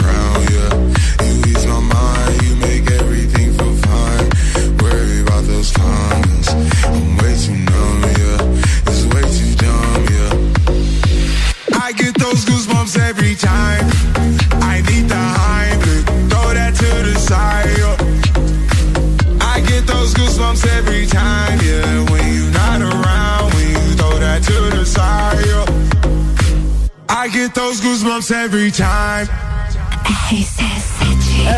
[28.01, 29.27] goosebumps every time.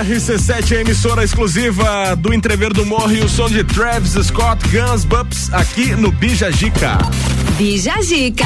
[0.06, 4.62] RC7 é a emissora exclusiva do Entrever do Morro e o som de Travis Scott
[4.70, 6.98] Guns Bumps aqui no Bija Gica.
[7.58, 8.46] Bija Gica.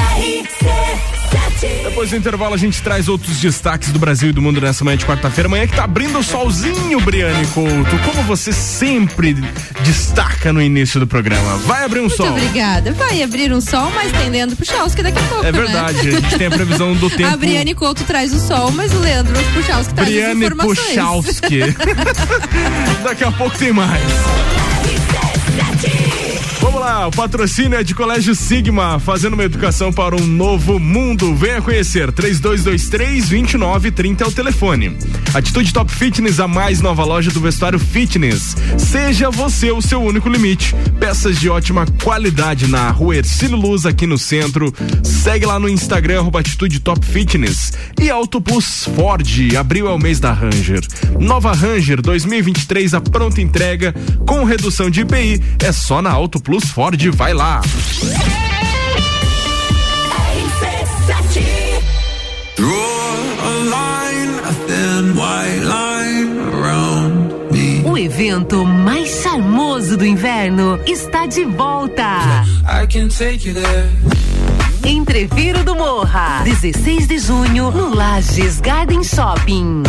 [1.82, 4.96] Depois do intervalo a gente traz outros destaques do Brasil e do mundo nessa manhã
[4.96, 5.48] de quarta-feira.
[5.48, 7.98] Manhã que tá abrindo o solzinho, Briane Couto.
[8.04, 9.34] Como você sempre
[9.84, 11.56] destaca no início do programa.
[11.66, 12.28] Vai abrir um Muito sol.
[12.28, 12.92] obrigada.
[12.92, 15.58] Vai abrir um sol, mas tendendo pro Chelsea daqui a pouco, É né?
[15.60, 17.32] verdade, a gente tem a previsão do tempo.
[17.34, 20.78] A Briane Couto traz o sol, mas o Leandro Puchalski traz as Briane informações.
[20.88, 21.60] Puchalski.
[23.02, 24.02] Daqui a pouco tem mais.
[26.88, 31.34] O patrocínio é de Colégio Sigma, fazendo uma educação para um novo mundo.
[31.34, 34.96] Venha conhecer, 3223-2930 é o telefone.
[35.34, 38.56] Atitude Top Fitness, a mais nova loja do vestuário fitness.
[38.78, 40.74] Seja você o seu único limite.
[40.98, 44.72] Peças de ótima qualidade na rua Ercílio Luz, aqui no centro.
[45.02, 47.72] Segue lá no Instagram, arroba Atitude Top Fitness.
[48.00, 49.28] E Auto Plus Ford,
[49.58, 50.80] abril é o mês da Ranger.
[51.18, 53.92] Nova Ranger 2023, a pronta entrega,
[54.26, 56.77] com redução de IPI, é só na Auto Plus Ford,
[57.10, 57.60] vai lá.
[67.84, 72.44] O evento mais charmoso do inverno está de volta.
[72.62, 73.88] I can take you there.
[74.84, 79.82] Entreviro do Morra, 16 de junho, no Lages Garden Shopping.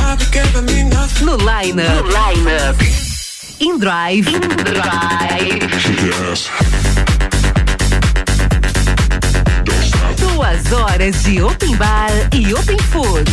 [1.22, 2.02] No Line Up.
[2.02, 3.09] No Line Up.
[3.60, 4.26] In Drive.
[4.30, 5.60] In Drive.
[10.18, 13.30] Duas horas de Open Bar e Open Food.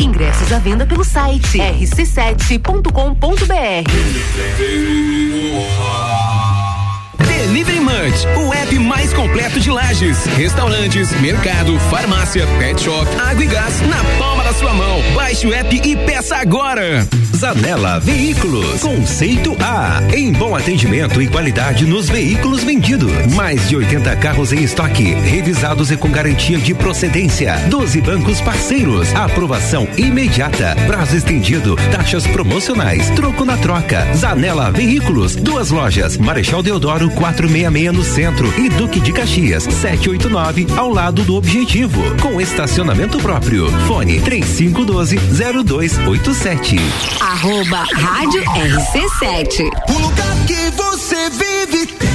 [0.00, 2.84] Ingressos à venda pelo site rc7.com.br.
[7.24, 13.46] Delivery Munch, o app mais completo de lajes, restaurantes, mercado, farmácia, pet shop, água e
[13.46, 15.02] gás na palma da sua mão.
[15.14, 17.08] Baixe o app e peça agora.
[17.34, 18.80] Zanela Veículos.
[18.80, 20.00] Conceito A.
[20.14, 23.10] Em bom atendimento e qualidade nos veículos vendidos.
[23.34, 27.56] Mais de 80 carros em estoque, revisados e com garantia de procedência.
[27.68, 29.12] 12 bancos parceiros.
[29.14, 30.76] Aprovação imediata.
[30.86, 31.74] Prazo estendido.
[31.90, 33.10] Taxas promocionais.
[33.10, 34.06] Troco na troca.
[34.14, 35.34] Zanela Veículos.
[35.34, 36.16] Duas lojas.
[36.18, 42.00] Marechal Deodoro 466 no centro e Duque de Caxias 789 ao lado do Objetivo.
[42.20, 43.70] Com estacionamento próprio.
[43.86, 46.76] Fone 3512 0287.
[47.20, 49.70] Arroba Rádio RC7.
[49.88, 52.08] O lugar que você vive tem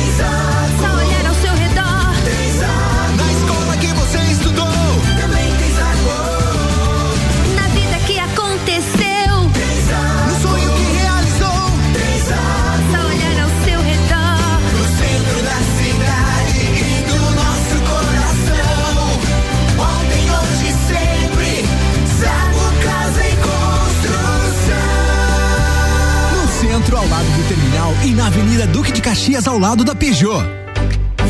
[28.04, 30.44] e na Avenida Duque de Caxias, ao lado da Peugeot.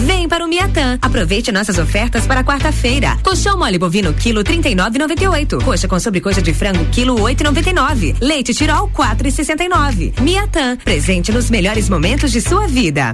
[0.05, 0.97] Vem para o Miatã.
[1.01, 3.17] Aproveite nossas ofertas para quarta-feira.
[3.23, 5.63] Colchão mole bovino quilo 39,98.
[5.63, 8.15] Coxa com sobrecoxa de frango quilo 8,99.
[8.21, 10.21] Leite Tirol 4,69.
[10.21, 10.77] Miatã.
[10.77, 13.13] Presente nos melhores momentos de sua vida.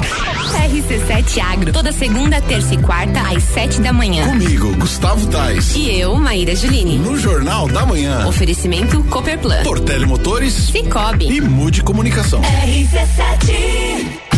[0.00, 4.26] RC7 Agro, toda segunda, terça e quarta, às sete da manhã.
[4.26, 5.74] Comigo, Gustavo Tais.
[5.74, 6.98] E eu, Maíra Juline.
[6.98, 8.26] No Jornal da Manhã.
[8.26, 9.62] Oferecimento Copperplan.
[9.62, 10.52] Portele Motores.
[10.54, 11.26] Cicobi.
[11.26, 12.40] E Mude Comunicação.
[12.42, 14.29] RC7.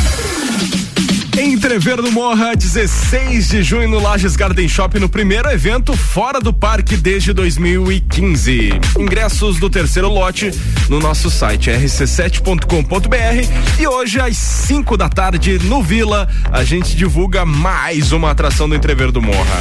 [1.39, 6.53] Entrever do Morra, 16 de junho no Lages Garden Shop, no primeiro evento fora do
[6.53, 8.71] parque desde 2015.
[8.99, 10.53] Ingressos do terceiro lote
[10.89, 17.47] no nosso site rc7.com.br e hoje às 5 da tarde no Vila a gente divulga
[17.47, 19.61] mais uma atração do Entrever do Morra.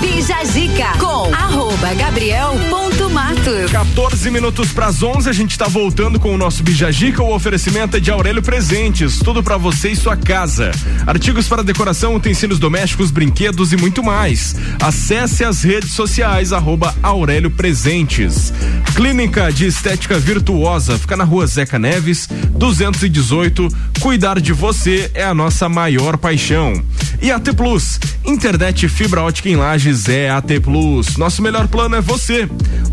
[0.00, 3.70] Bija Zica com arroba Gabriel ponto Matos.
[3.70, 7.22] 14 minutos para as 11, a gente está voltando com o nosso Bijagica.
[7.22, 10.70] O oferecimento é de Aurélio Presentes, tudo para você e sua casa.
[11.06, 14.56] Artigos para decoração, utensílios domésticos, brinquedos e muito mais.
[14.80, 18.52] Acesse as redes sociais, arroba Aurélio Presentes.
[18.94, 23.68] Clínica de Estética Virtuosa, fica na rua Zeca Neves, 218.
[24.00, 26.82] Cuidar de você é a nossa maior paixão.
[27.20, 31.16] E AT Plus, internet fibra ótica em lajes é AT Plus.
[31.16, 32.48] Nosso melhor plano é você.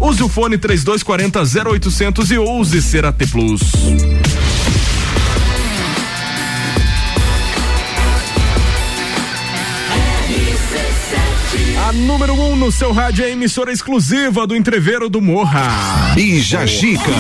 [0.10, 3.62] Use o fone 3240 0800 e ouse ser AT Plus.
[11.88, 16.12] A número 1 um no seu rádio é a emissora exclusiva do Entreveiro do Morra.
[16.16, 17.12] Bija Chica.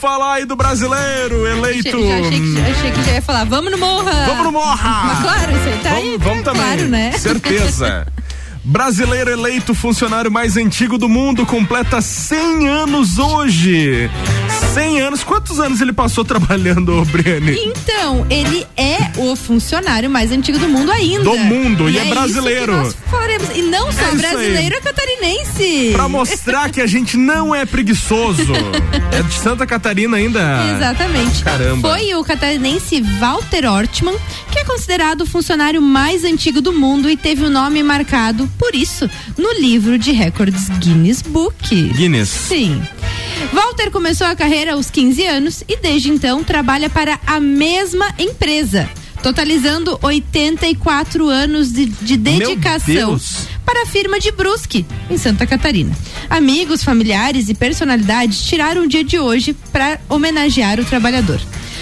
[0.00, 1.88] Falar aí do brasileiro eleito.
[1.88, 4.26] Achei, achei, que, achei que já ia falar, vamos no Morra!
[4.26, 5.02] Vamos no Morra!
[5.04, 6.18] Mas claro, aí tá vamos, aí.
[6.18, 6.62] Vamos é também.
[6.62, 7.12] Claro, né?
[7.12, 8.06] Certeza.
[8.64, 14.10] Brasileiro eleito funcionário mais antigo do mundo completa 100 anos hoje.
[14.72, 15.24] 100 anos.
[15.24, 17.58] Quantos anos ele passou trabalhando, Briane?
[17.58, 21.24] Então, ele é o funcionário mais antigo do mundo ainda.
[21.24, 22.94] Do mundo, e é isso brasileiro.
[23.54, 25.90] E não só É brasileiro, é catarinense.
[25.92, 28.52] Pra mostrar que a gente não é preguiçoso.
[29.12, 30.40] é de Santa Catarina ainda.
[30.76, 31.42] Exatamente.
[31.42, 31.90] Caramba.
[31.90, 34.16] Foi o catarinense Walter Ortmann,
[34.52, 38.74] que é considerado o funcionário mais antigo do mundo e teve o nome marcado, por
[38.74, 41.74] isso, no livro de recordes Guinness Book.
[41.92, 42.28] Guinness.
[42.28, 42.80] Sim.
[43.52, 48.88] Walter começou a carreira aos 15 anos e desde então trabalha para a mesma empresa,
[49.22, 53.18] totalizando 84 anos de, de dedicação
[53.64, 55.96] para a firma de Brusque, em Santa Catarina.
[56.28, 61.40] Amigos, familiares e personalidades tiraram o dia de hoje para homenagear o trabalhador.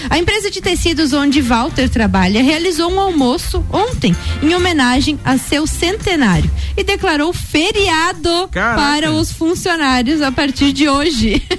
[0.09, 5.65] A empresa de tecidos onde Walter trabalha realizou um almoço ontem em homenagem a seu
[5.65, 8.75] centenário e declarou feriado Caraca.
[8.75, 11.41] para os funcionários a partir de hoje.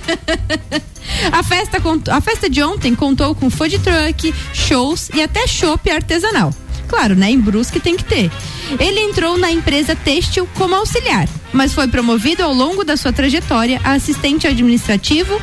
[1.32, 1.78] A festa,
[2.11, 6.55] a festa de ontem contou com food truck, shows e até chopp artesanal.
[6.88, 7.30] Claro, né?
[7.30, 8.30] Em Brusque tem que ter.
[8.78, 13.80] Ele entrou na empresa têxtil como auxiliar, mas foi promovido ao longo da sua trajetória
[13.84, 15.41] a assistente administrativo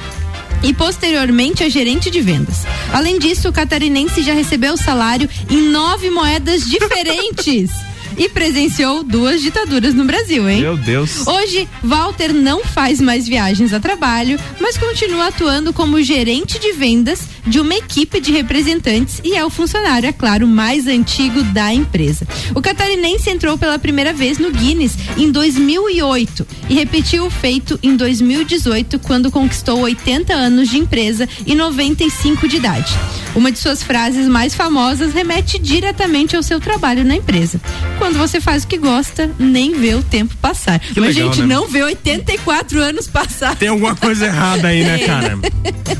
[0.64, 2.66] e posteriormente a gerente de vendas.
[2.93, 7.72] Além disso, o catarinense já recebeu salário em nove moedas diferentes.
[8.18, 10.61] E presenciou duas ditaduras no Brasil, hein?
[10.61, 11.28] Meu Deus.
[11.28, 17.28] Hoje, Walter não faz mais viagens a trabalho, mas continua atuando como gerente de vendas
[17.45, 22.28] de uma equipe de representantes e é o funcionário, é claro, mais antigo da empresa.
[22.53, 27.95] O catarinense entrou pela primeira vez no Guinness em 2008 e repetiu o feito em
[27.95, 32.93] 2018, quando conquistou 80 anos de empresa e 95 de idade.
[33.36, 37.61] Uma de suas frases mais famosas remete diretamente ao seu trabalho na empresa.
[37.97, 40.80] Quando você faz o que gosta, nem vê o tempo passar.
[40.80, 41.55] Que Mas, legal, gente, né?
[41.55, 43.55] não vê 84 anos passar.
[43.55, 45.38] Tem alguma coisa errada aí, né, cara?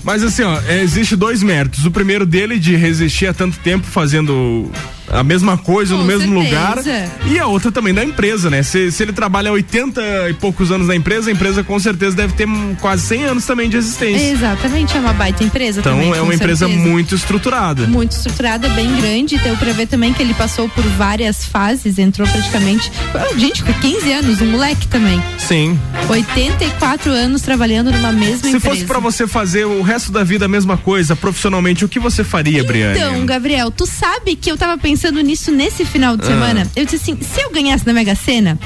[0.03, 1.86] Mas assim, ó, é, existe dois méritos.
[1.86, 4.72] O primeiro dele de resistir a tanto tempo fazendo
[5.10, 6.55] a mesma coisa Com no mesmo certeza.
[6.84, 6.84] lugar.
[7.32, 8.62] E a outra também da empresa, né?
[8.64, 12.34] Se, se ele trabalha 80 e poucos anos na empresa, a empresa com certeza deve
[12.34, 12.47] ter
[12.82, 14.32] quase 100 anos também de existência.
[14.32, 16.14] Exatamente, é uma baita empresa Então também.
[16.14, 16.88] é uma empresa certeza.
[16.89, 17.88] muito estruturada.
[17.88, 19.38] muito estruturada, bem grande.
[19.38, 22.91] Deu pra ver também que ele passou por várias fases, entrou praticamente.
[23.13, 25.21] Ah, Gente, com 15 anos, um moleque também.
[25.37, 25.79] Sim.
[26.09, 28.59] 84 anos trabalhando numa mesma Se empresa.
[28.69, 32.23] fosse pra você fazer o resto da vida a mesma coisa, profissionalmente, o que você
[32.23, 32.97] faria, Briane?
[32.99, 36.27] Então, Gabriel, tu sabe que eu tava pensando nisso nesse final de Ah.
[36.27, 36.67] semana?
[36.75, 38.57] Eu disse assim, se eu ganhasse na Mega Sena,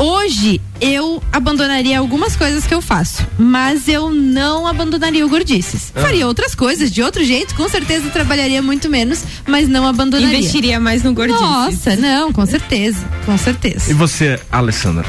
[0.00, 5.92] hoje eu abandonaria algumas coisas que eu faço, mas eu não abandonaria o gordices.
[5.94, 6.00] Ah.
[6.00, 10.38] Faria outras coisas de outro jeito, com certeza trabalharia muito menos, mas não abandonaria.
[10.38, 11.40] Investiria mais no gordices.
[11.40, 13.90] Nossa, não, com certeza, com certeza.
[13.90, 15.04] E você, Alessandra?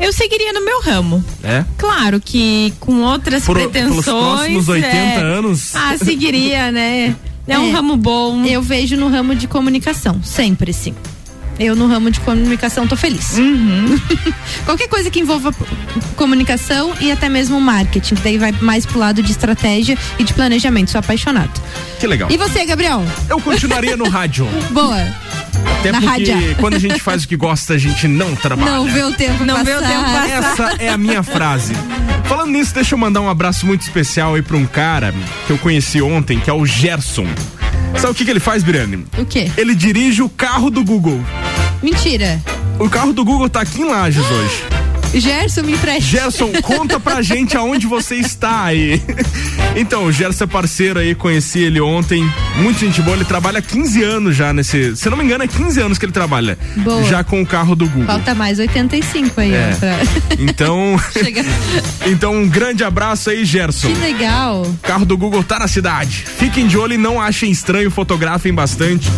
[0.00, 1.22] Eu seguiria no meu ramo.
[1.44, 1.64] É?
[1.78, 4.04] Claro que com outras Por- pretensões.
[4.04, 5.20] pelos próximos 80 é.
[5.20, 5.76] anos?
[5.76, 7.14] Ah, seguiria, né?
[7.44, 7.72] É um É.
[7.72, 8.44] ramo bom.
[8.44, 10.94] Eu vejo no ramo de comunicação, sempre sim.
[11.58, 13.36] Eu no ramo de comunicação tô feliz.
[13.38, 13.98] Uhum.
[14.64, 15.52] Qualquer coisa que envolva
[16.16, 20.32] comunicação e até mesmo marketing, que daí vai mais pro lado de estratégia e de
[20.34, 20.90] planejamento.
[20.90, 21.50] Sou apaixonado.
[22.00, 22.30] Que legal.
[22.30, 23.04] E você, Gabriel?
[23.28, 24.46] Eu continuaria no rádio.
[24.70, 25.06] Boa.
[25.78, 26.56] Até Na porque rádio.
[26.56, 28.70] quando a gente faz o que gosta, a gente não trabalha.
[28.72, 29.64] Não vê o tempo Não passar.
[29.64, 30.28] vê o tempo passar.
[30.30, 31.74] Essa é a minha frase.
[32.24, 35.14] Falando nisso, deixa eu mandar um abraço muito especial aí pra um cara
[35.46, 37.26] que eu conheci ontem, que é o Gerson.
[37.98, 39.04] Sabe o que, que ele faz, Briane?
[39.18, 39.50] O quê?
[39.56, 41.20] Ele dirige o carro do Google.
[41.82, 42.40] Mentira.
[42.78, 44.81] O carro do Google tá aqui em Lages hoje.
[45.14, 46.10] Gerson, me empreste.
[46.10, 49.00] Gerson, conta pra gente aonde você está aí.
[49.74, 52.30] Então, o Gerson é parceiro aí, conheci ele ontem.
[52.56, 54.94] Muito gente boa, ele trabalha há 15 anos já nesse.
[54.96, 56.58] Se não me engano, é 15 anos que ele trabalha.
[56.76, 57.02] Boa.
[57.04, 58.04] Já com o carro do Google.
[58.04, 59.74] Falta mais 85 aí, É.
[59.80, 59.96] Pra...
[60.38, 61.00] Então.
[61.10, 61.42] Chega.
[62.06, 63.88] então, um grande abraço aí, Gerson.
[63.88, 64.60] Que legal.
[64.60, 66.26] O carro do Google tá na cidade.
[66.36, 69.08] Fiquem de olho e não achem estranho, fotografem bastante.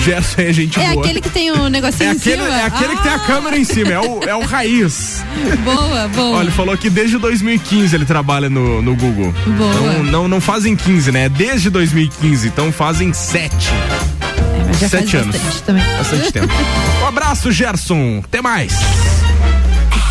[0.00, 0.94] Gerson é gente é boa.
[0.94, 2.56] É aquele que tem o um é negocinho é em aquele, cima?
[2.56, 2.96] É aquele ah.
[2.96, 3.18] que tem a ah.
[3.20, 5.24] câmera em cima, é o, é o raiz.
[5.64, 6.36] Boa, boa.
[6.36, 9.32] Olha, ele falou que desde 2015 ele trabalha no, no Google.
[9.46, 9.70] Boa.
[9.74, 11.28] Então, não, não fazem 15, né?
[11.28, 13.54] Desde 2015, então fazem 7.
[13.54, 15.36] É, mas já Sete faz anos.
[15.36, 15.84] Bastante, também.
[15.96, 16.54] bastante tempo.
[17.02, 18.22] Um abraço, Gerson.
[18.24, 18.72] Até mais.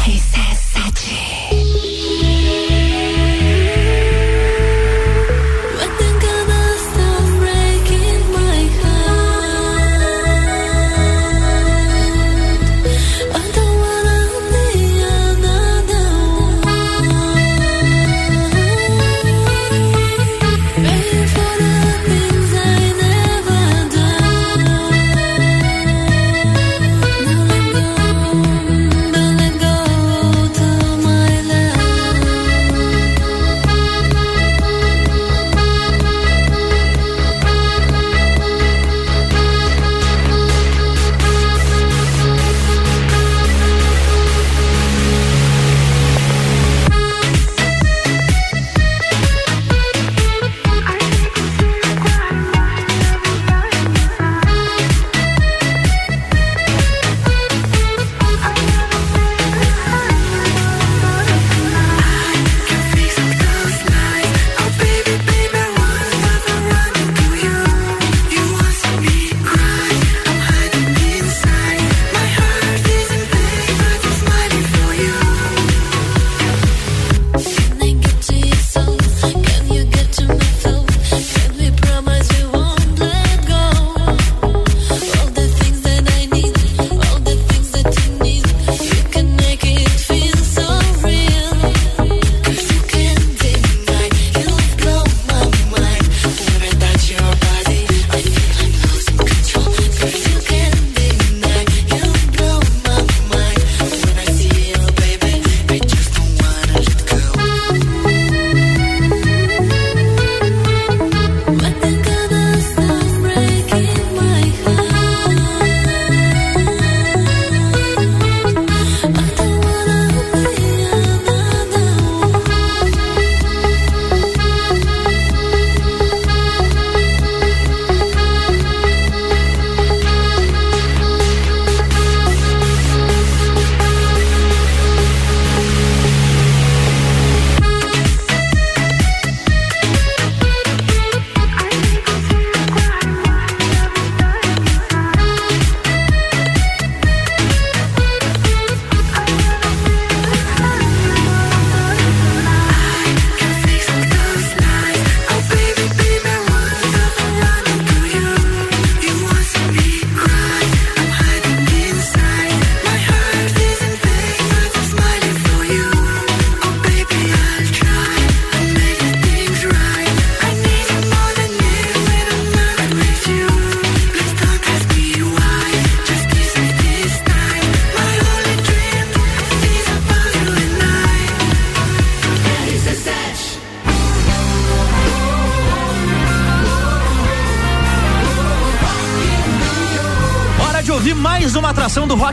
[0.05, 1.22] RC7.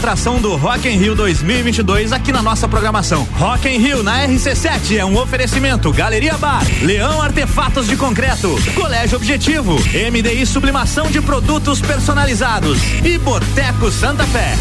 [0.00, 3.28] Atração do Rock in Rio 2022 aqui na nossa programação.
[3.32, 9.18] Rock in Rio na RC7 é um oferecimento Galeria Bar, Leão Artefatos de Concreto, Colégio
[9.18, 14.54] Objetivo, MDI Sublimação de Produtos Personalizados e Boteco Santa Fé.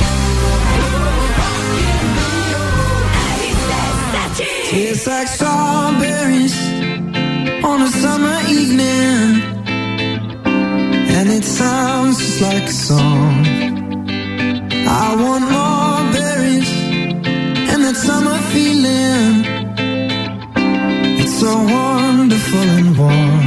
[4.70, 6.54] Tastes like strawberries
[7.64, 9.42] on a summer evening,
[10.46, 13.79] and it sounds just like a song.
[22.30, 23.39] Wonderful and warm.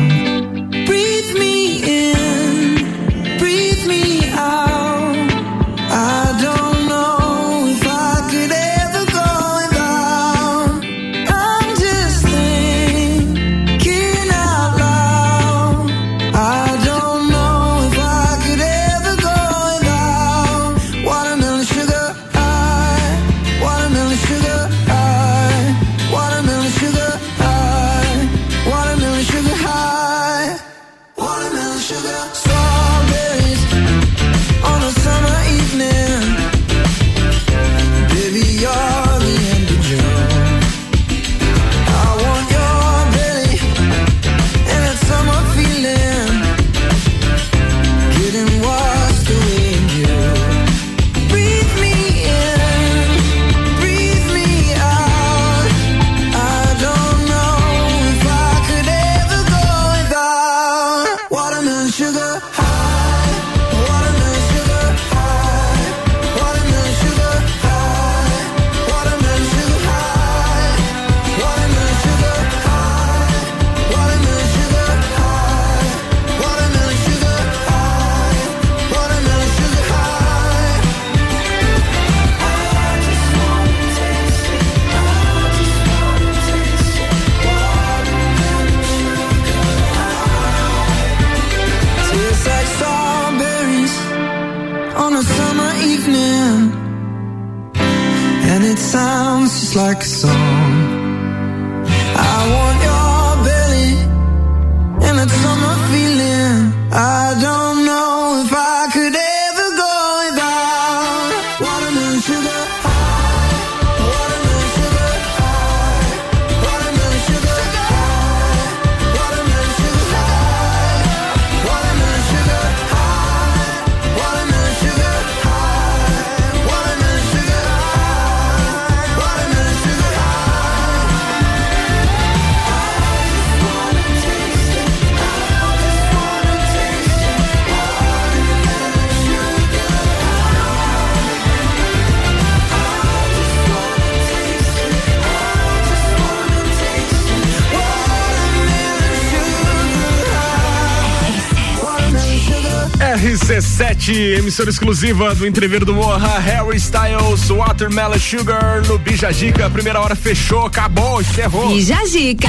[154.12, 160.00] RC7, emissora exclusiva do Entrever do Morra, Harry Styles, Watermelon Sugar, no Bijagica, a primeira
[160.00, 161.68] hora fechou, acabou, encerrou.
[161.68, 162.48] Bijagica.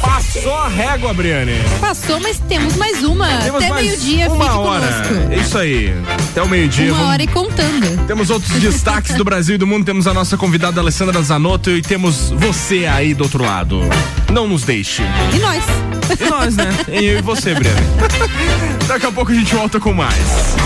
[0.00, 1.54] Passou a régua, Briane.
[1.80, 3.26] Passou, mas temos mais uma.
[3.38, 4.80] Temos Até meio-dia, uma fique hora.
[4.86, 5.32] conosco.
[5.32, 5.94] É isso aí.
[6.30, 6.86] Até o meio-dia.
[6.92, 8.06] Uma vamos- hora e contando.
[8.06, 9.84] Temos outros destaques do Brasil e do mundo.
[9.86, 13.80] Temos a nossa convidada Alessandra Zanotto e temos você aí do outro lado.
[14.30, 15.02] Não nos deixe.
[15.34, 15.64] E nós?
[16.20, 16.68] E nós, né?
[16.88, 17.76] Eu e você, Breno.
[18.86, 20.56] Daqui a pouco a gente volta com mais.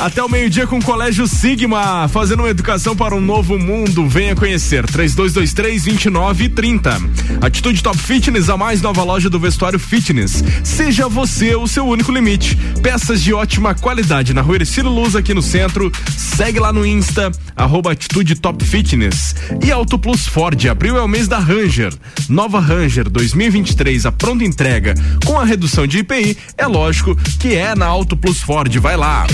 [0.00, 4.06] Até o meio-dia com o Colégio Sigma, fazendo uma educação para um novo mundo.
[4.08, 4.84] Venha conhecer.
[4.86, 7.40] 3223-2930.
[7.40, 10.44] Atitude Top Fitness, a mais nova loja do vestuário fitness.
[10.62, 12.56] Seja você o seu único limite.
[12.82, 15.90] Peças de ótima qualidade na rua Ercílio Luz, aqui no centro.
[16.16, 19.34] Segue lá no Insta, arroba Atitude Top Fitness.
[19.64, 21.92] E Auto Plus Ford, abril é o mês da Ranger.
[22.28, 24.94] Nova Ranger 2023, a pronta entrega
[25.24, 28.74] com a redução de IPI, é lógico que é na Auto Plus Ford.
[28.78, 29.26] Vai lá.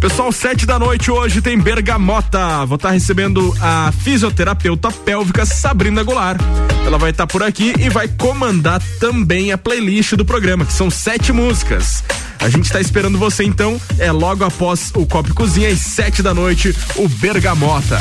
[0.00, 2.66] Pessoal, sete da noite hoje tem Bergamota.
[2.66, 6.40] Vou estar recebendo a fisioterapeuta pélvica Sabrina Goulart.
[6.84, 10.90] Ela vai estar por aqui e vai comandar também a playlist do programa, que são
[10.90, 12.04] sete músicas.
[12.44, 16.22] A gente está esperando você então, é logo após o Copo e Cozinha, às sete
[16.22, 17.98] da noite, o Bergamota.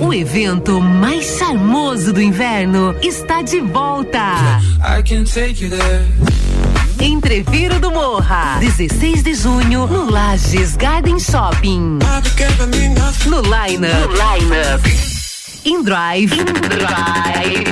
[0.00, 4.60] O evento mais charmoso do inverno está de volta.
[7.02, 11.98] Entreviro do Morra, 16 de junho, no Lages Garden Shopping.
[13.26, 14.06] No Line Up.
[14.06, 14.88] No Line Up.
[15.64, 16.32] InDrive.
[16.32, 17.64] InDrive.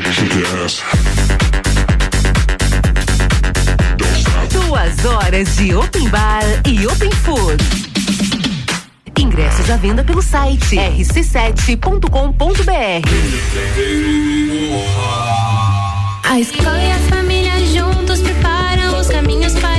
[4.50, 7.62] Duas horas de Open Bar e Open Food.
[9.16, 12.10] Ingressos à venda pelo site rc7.com.br.
[16.28, 18.49] A escola e a família juntos preparam
[19.10, 19.69] caminhos para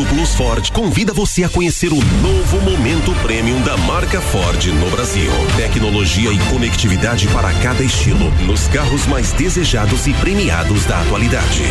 [0.00, 4.88] Auto Plus Ford convida você a conhecer o novo momento premium da marca Ford no
[4.90, 5.30] Brasil.
[5.58, 11.64] Tecnologia e conectividade para cada estilo nos carros mais desejados e premiados da atualidade.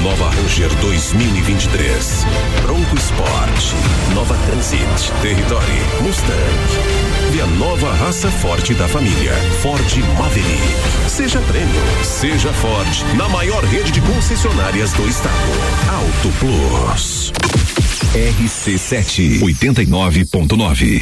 [0.00, 2.24] Nova Ranger 2023,
[2.62, 3.74] Bronco Sport,
[4.14, 7.36] Nova Transit, Territory, Mustang.
[7.36, 11.08] E a nova raça forte da família, Ford Maverick.
[11.08, 15.34] Seja prêmio, seja Ford, na maior rede de concessionárias do estado.
[15.90, 17.21] Auto Plus.
[18.14, 21.00] RC7 89.9.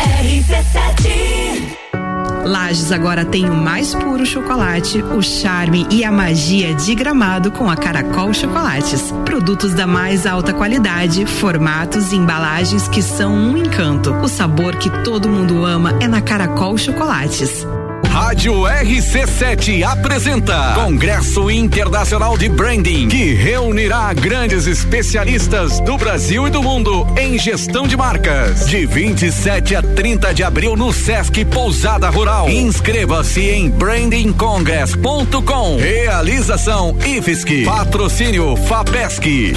[2.44, 7.68] Lages agora tem o mais puro chocolate, o charme e a magia de gramado com
[7.70, 9.12] a Caracol Chocolates.
[9.24, 14.12] Produtos da mais alta qualidade, formatos e embalagens que são um encanto.
[14.14, 17.66] O sabor que todo mundo ama é na Caracol Chocolates.
[18.10, 26.60] Rádio RC7 apresenta Congresso Internacional de Branding, que reunirá grandes especialistas do Brasil e do
[26.60, 28.66] mundo em gestão de marcas.
[28.66, 32.50] De 27 a 30 de abril no Sesc Pousada Rural.
[32.50, 35.76] Inscreva-se em brandingcongress.com.
[35.78, 37.62] Realização IFSC.
[37.64, 39.54] Patrocínio FAPESC.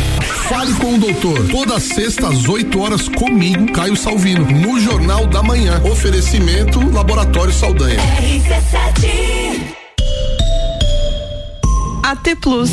[0.48, 1.48] Fale com o doutor.
[1.50, 5.82] Toda sexta às 8 horas comigo, Caio Salvino, no Jornal da Manhã.
[5.84, 8.00] Oferecimento Laboratório Saldanha.
[12.04, 12.70] AT Plus.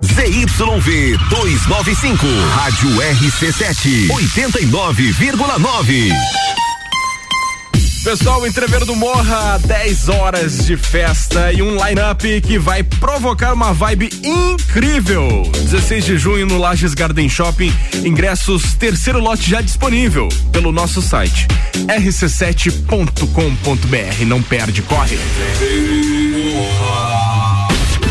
[0.00, 6.12] ZYV 295, Rádio RC7 89,9.
[8.04, 13.72] Pessoal, Entreveiro do Morra, 10 horas de festa e um line-up que vai provocar uma
[13.72, 15.48] vibe incrível.
[15.52, 17.72] 16 de junho no Lages Garden Shopping,
[18.04, 21.46] ingressos terceiro lote já disponível pelo nosso site
[21.86, 24.24] rc7.com.br.
[24.26, 25.16] Não perde, corre.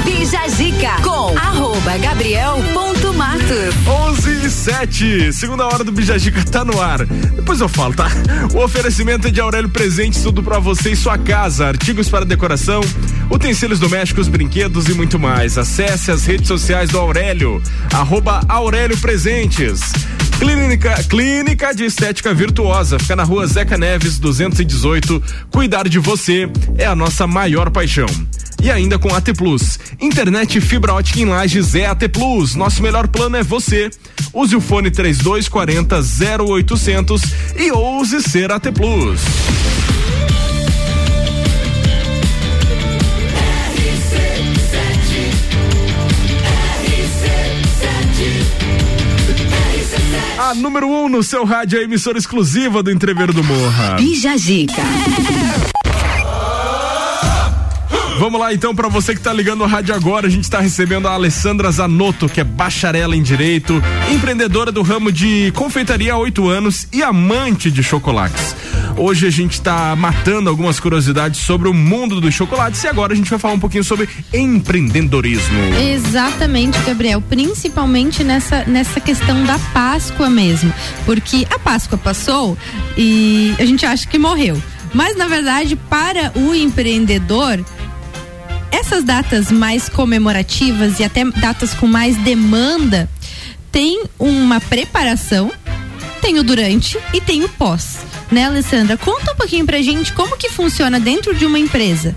[0.06, 1.98] Bija Zica com arroba
[3.22, 3.88] gabriel.matos.
[3.88, 7.06] 11 e 7, segunda hora do Bijajica tá no ar.
[7.06, 8.08] Depois eu falo, tá?
[8.54, 12.82] O oferecimento é de Aurélio Presentes, tudo pra você e sua casa, artigos para decoração,
[13.30, 15.58] utensílios domésticos, brinquedos e muito mais.
[15.58, 17.62] Acesse as redes sociais do Aurélio,
[17.94, 19.82] arroba Aurélio Presentes.
[20.42, 25.22] Clínica, Clínica de Estética Virtuosa, fica na rua Zeca Neves 218.
[25.52, 28.08] Cuidar de você é a nossa maior paixão.
[28.60, 29.78] E ainda com AT Plus.
[30.00, 32.56] Internet fibra ótica em Lages é AT Plus.
[32.56, 33.92] Nosso melhor plano é você.
[34.34, 36.00] Use o fone 3240
[36.44, 37.22] 0800
[37.56, 39.22] e ouse ser AT Plus.
[50.42, 53.98] A número 1 um no seu rádio, a emissora exclusiva do Entreveiro do Morra.
[53.98, 54.82] Bija Zica.
[58.22, 61.08] Vamos lá então para você que tá ligando o rádio agora, a gente tá recebendo
[61.08, 63.82] a Alessandra Zanotto, que é bacharela em direito,
[64.14, 68.56] empreendedora do ramo de confeitaria há oito anos e amante de chocolates.
[68.96, 73.16] Hoje a gente tá matando algumas curiosidades sobre o mundo dos chocolates e agora a
[73.16, 75.58] gente vai falar um pouquinho sobre empreendedorismo.
[75.92, 77.22] Exatamente, Gabriel.
[77.22, 80.72] Principalmente nessa, nessa questão da Páscoa mesmo.
[81.08, 82.56] Porque a Páscoa passou
[82.96, 84.62] e a gente acha que morreu.
[84.94, 87.64] Mas, na verdade, para o empreendedor,
[88.72, 93.10] essas datas mais comemorativas e até datas com mais demanda
[93.72, 95.52] tem uma preparação,
[96.22, 98.00] tem o durante e tem o pós.
[98.32, 98.98] Né, Alessandra?
[98.98, 102.16] Conta um pouquinho pra gente como que funciona dentro de uma empresa.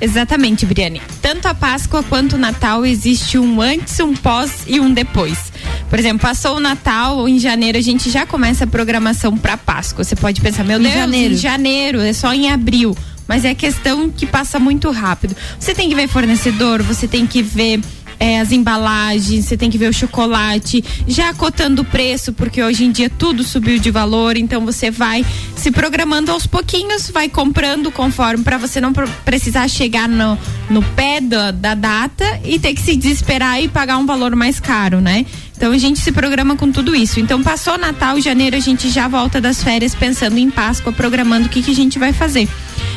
[0.00, 1.00] Exatamente, Briane.
[1.22, 5.52] Tanto a Páscoa quanto o Natal existe um antes, um pós e um depois.
[5.88, 10.04] Por exemplo, passou o Natal, em janeiro a gente já começa a programação para Páscoa.
[10.04, 11.34] Você pode pensar, meu Em Deus, janeiro.
[11.34, 12.94] em janeiro, é só em abril.
[13.26, 15.36] Mas é questão que passa muito rápido.
[15.58, 17.80] Você tem que ver fornecedor, você tem que ver
[18.18, 22.84] é, as embalagens, você tem que ver o chocolate, já cotando o preço, porque hoje
[22.84, 25.24] em dia tudo subiu de valor, então você vai
[25.56, 28.92] se programando aos pouquinhos, vai comprando conforme para você não
[29.24, 30.38] precisar chegar no,
[30.70, 34.60] no pé da, da data e ter que se desesperar e pagar um valor mais
[34.60, 35.26] caro, né?
[35.56, 37.20] Então a gente se programa com tudo isso.
[37.20, 41.48] Então passou Natal, janeiro, a gente já volta das férias pensando em Páscoa, programando o
[41.48, 42.48] que, que a gente vai fazer.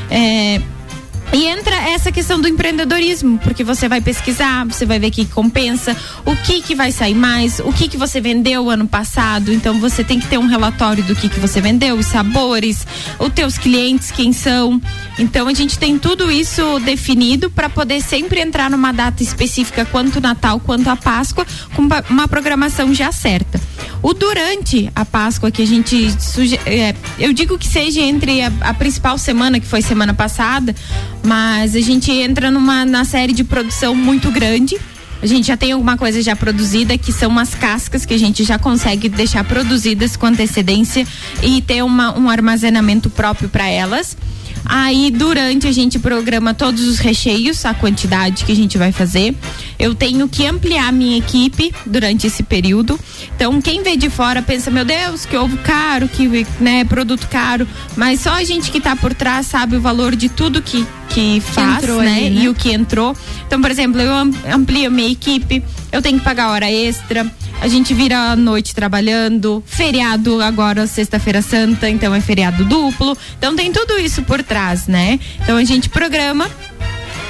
[0.10, 0.62] É,
[1.34, 5.96] e entra essa questão do empreendedorismo, porque você vai pesquisar, você vai ver que compensa,
[6.26, 9.52] o que que vai sair mais, o que que você vendeu ano passado.
[9.52, 12.88] Então você tem que ter um relatório do que que você vendeu, os sabores,
[13.20, 14.82] os teus clientes, quem são.
[15.20, 20.22] Então a gente tem tudo isso definido para poder sempre entrar numa data específica, quanto
[20.22, 23.60] Natal, quanto a Páscoa, com uma- programação já certa.
[24.02, 26.08] O durante a Páscoa que a gente
[26.66, 30.76] é, eu digo que seja entre a, a principal semana que foi semana passada,
[31.24, 34.78] mas a gente entra numa na série de produção muito grande.
[35.22, 38.44] A gente já tem alguma coisa já produzida, que são umas cascas que a gente
[38.44, 41.08] já consegue deixar produzidas com antecedência
[41.42, 44.16] e ter uma, um armazenamento próprio para elas.
[44.70, 49.34] Aí, durante a gente programa todos os recheios, a quantidade que a gente vai fazer.
[49.80, 53.00] Eu tenho que ampliar minha equipe durante esse período.
[53.36, 57.66] Então, quem vê de fora pensa, meu Deus, que ovo caro, que né, produto caro.
[57.96, 61.40] Mas só a gente que está por trás sabe o valor de tudo que, que
[61.42, 62.16] faz, entrou né?
[62.18, 62.42] ali, né?
[62.44, 63.16] E o que entrou.
[63.46, 67.26] Então, por exemplo, eu am- amplio a minha equipe, eu tenho que pagar hora extra.
[67.60, 73.18] A gente vira a noite trabalhando, feriado agora, sexta-feira santa, então é feriado duplo.
[73.38, 75.20] Então tem tudo isso por trás, né?
[75.42, 76.50] Então a gente programa.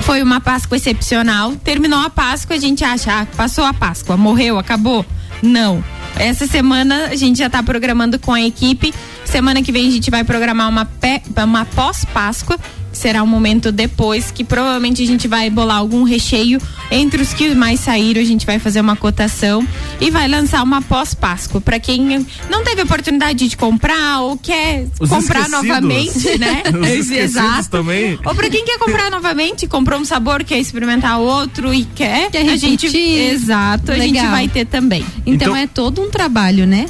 [0.02, 1.56] Foi uma Páscoa excepcional.
[1.56, 5.06] Terminou a Páscoa, a gente acha, ah, passou a Páscoa, morreu, acabou.
[5.42, 5.84] Não.
[6.18, 8.94] Essa semana a gente já tá programando com a equipe.
[9.26, 12.58] Semana que vem a gente vai programar uma, pé- uma pós-Páscoa.
[12.98, 17.54] Será um momento depois que provavelmente a gente vai bolar algum recheio entre os que
[17.54, 18.20] mais saíram.
[18.20, 19.66] A gente vai fazer uma cotação
[20.02, 21.62] e vai lançar uma pós-Páscoa.
[21.62, 25.68] Para quem não teve oportunidade de comprar ou quer Os comprar esquecidos.
[25.68, 26.64] novamente, né?
[27.00, 27.70] Os Exato.
[27.70, 28.18] também.
[28.26, 32.50] Ou pra quem quer comprar novamente, comprou um sabor, quer experimentar outro e quer, Quer
[32.50, 33.32] a gente, repetir.
[33.32, 34.08] exato, a Legal.
[34.24, 35.06] gente vai ter também.
[35.26, 36.88] Então, Então- é todo um trabalho, né?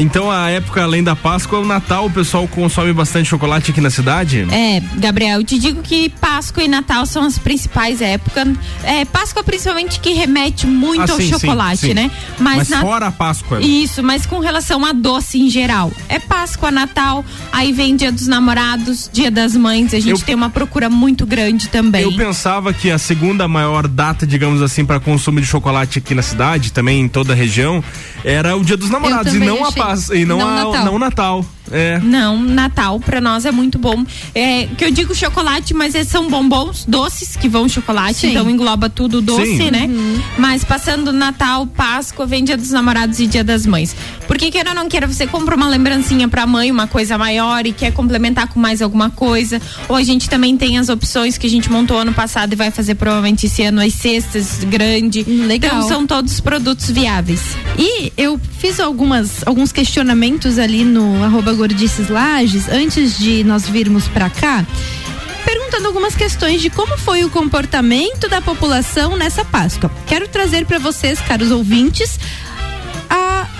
[0.00, 3.90] Então a época além da Páscoa, o Natal, o pessoal consome bastante chocolate aqui na
[3.90, 4.46] cidade?
[4.50, 8.48] É, Gabriel, eu te digo que Páscoa e Natal são as principais épocas.
[8.82, 11.94] É, Páscoa principalmente que remete muito Ah, ao sim, sim, chocolate, sim.
[11.94, 12.10] né?
[12.38, 13.60] Mas, na- fora a Páscoa.
[13.60, 15.92] Isso, mas com relação a doce em geral.
[16.08, 17.22] É Páscoa, Natal,
[17.52, 19.92] aí vem Dia dos Namorados, Dia das Mães.
[19.92, 22.02] A gente Eu- tem uma procura muito grande também.
[22.02, 26.22] Eu pensava que a segunda maior data, digamos assim, para consumo de chocolate aqui na
[26.22, 27.84] cidade, também em toda a região,
[28.24, 29.82] era o Dia dos Namorados e não a achei.
[29.90, 30.84] Páscoa e não, Não a, Natal.
[30.84, 31.44] não Natal.
[31.72, 32.00] É.
[32.00, 34.04] Não, Natal pra nós é muito bom.
[34.34, 38.30] É, que eu digo chocolate, mas esses são bombons doces que vão chocolate, Sim.
[38.30, 39.70] então engloba tudo doce, Sim.
[39.70, 39.88] né?
[40.36, 43.94] Mas passando Natal, Páscoa, vem Dia dos Namorados e Dia das Mães.
[44.26, 47.72] Porque queira ou não queira, você compra uma lembrancinha pra mãe, uma coisa maior e
[47.72, 49.60] quer complementar com mais alguma coisa.
[49.88, 52.70] Ou a gente também tem as opções que a gente montou ano passado e vai
[52.72, 55.22] fazer provavelmente esse ano as cestas grande.
[55.22, 55.76] legal.
[55.76, 57.40] Então são todos produtos viáveis.
[57.78, 64.08] E eu fiz algumas, alguns questionamentos ali no arroba Gordices Lages, antes de nós virmos
[64.08, 64.66] pra cá,
[65.44, 69.90] perguntando algumas questões de como foi o comportamento da população nessa Páscoa.
[70.06, 72.18] Quero trazer para vocês, caros ouvintes,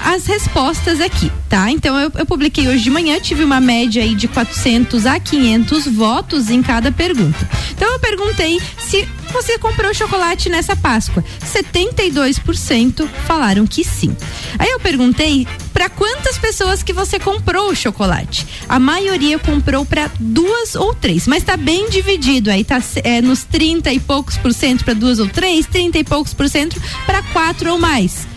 [0.04, 1.70] as respostas aqui, tá?
[1.70, 5.86] Então eu, eu publiquei hoje de manhã, tive uma média aí de 400 a 500
[5.86, 7.48] votos em cada pergunta.
[7.72, 11.24] Então eu perguntei se você comprou chocolate nessa Páscoa.
[11.44, 14.16] 72% falaram que sim.
[14.58, 18.46] Aí eu perguntei para quantas pessoas que você comprou o chocolate.
[18.68, 23.44] A maioria comprou para duas ou três, mas tá bem dividido aí, tá é, nos
[23.44, 27.22] 30 e poucos por cento para duas ou três, 30 e poucos por cento para
[27.22, 28.29] quatro ou mais.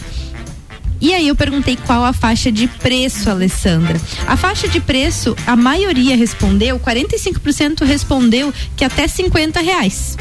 [1.04, 4.00] E aí eu perguntei qual a faixa de preço, Alessandra.
[4.26, 10.18] A faixa de preço, a maioria respondeu, 45% respondeu que até 50 reais.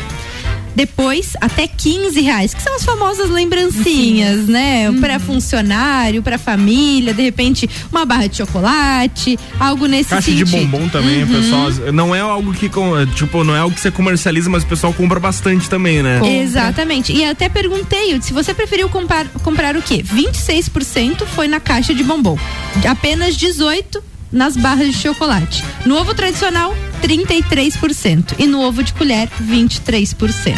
[0.75, 4.91] Depois, até 15 reais, que são as famosas lembrancinhas, né?
[5.01, 10.47] Para funcionário, para família, de repente, uma barra de chocolate, algo nesse Caixa sentido.
[10.51, 11.31] de bombom também, Uhum.
[11.31, 11.71] o pessoal.
[11.93, 14.93] Não é algo que, com- tipo, não é algo que você comercializa, mas o pessoal
[14.93, 16.21] compra bastante também, né?
[16.43, 17.13] Exatamente.
[17.13, 20.03] E até perguntei, se você preferiu comprar, comprar o quê?
[20.03, 22.39] 26% foi na caixa de bombom.
[22.89, 24.03] Apenas 18%
[24.33, 25.63] nas barras de chocolate.
[25.85, 28.37] No ovo tradicional, 33%.
[28.39, 30.57] E no ovo de colher, 23%.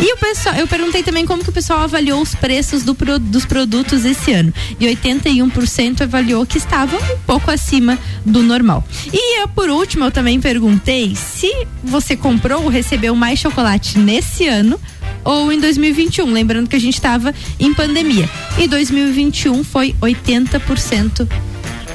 [0.00, 3.44] E o pessoal, eu perguntei também como que o pessoal avaliou os preços do dos
[3.44, 4.52] produtos esse ano.
[4.80, 8.84] E 81% avaliou que estavam um pouco acima do normal.
[9.12, 11.50] E eu, por último, eu também perguntei se
[11.82, 14.80] você comprou ou recebeu mais chocolate nesse ano
[15.24, 16.32] ou em 2021.
[16.32, 18.28] Lembrando que a gente estava em pandemia.
[18.58, 21.28] E 2021 foi 80%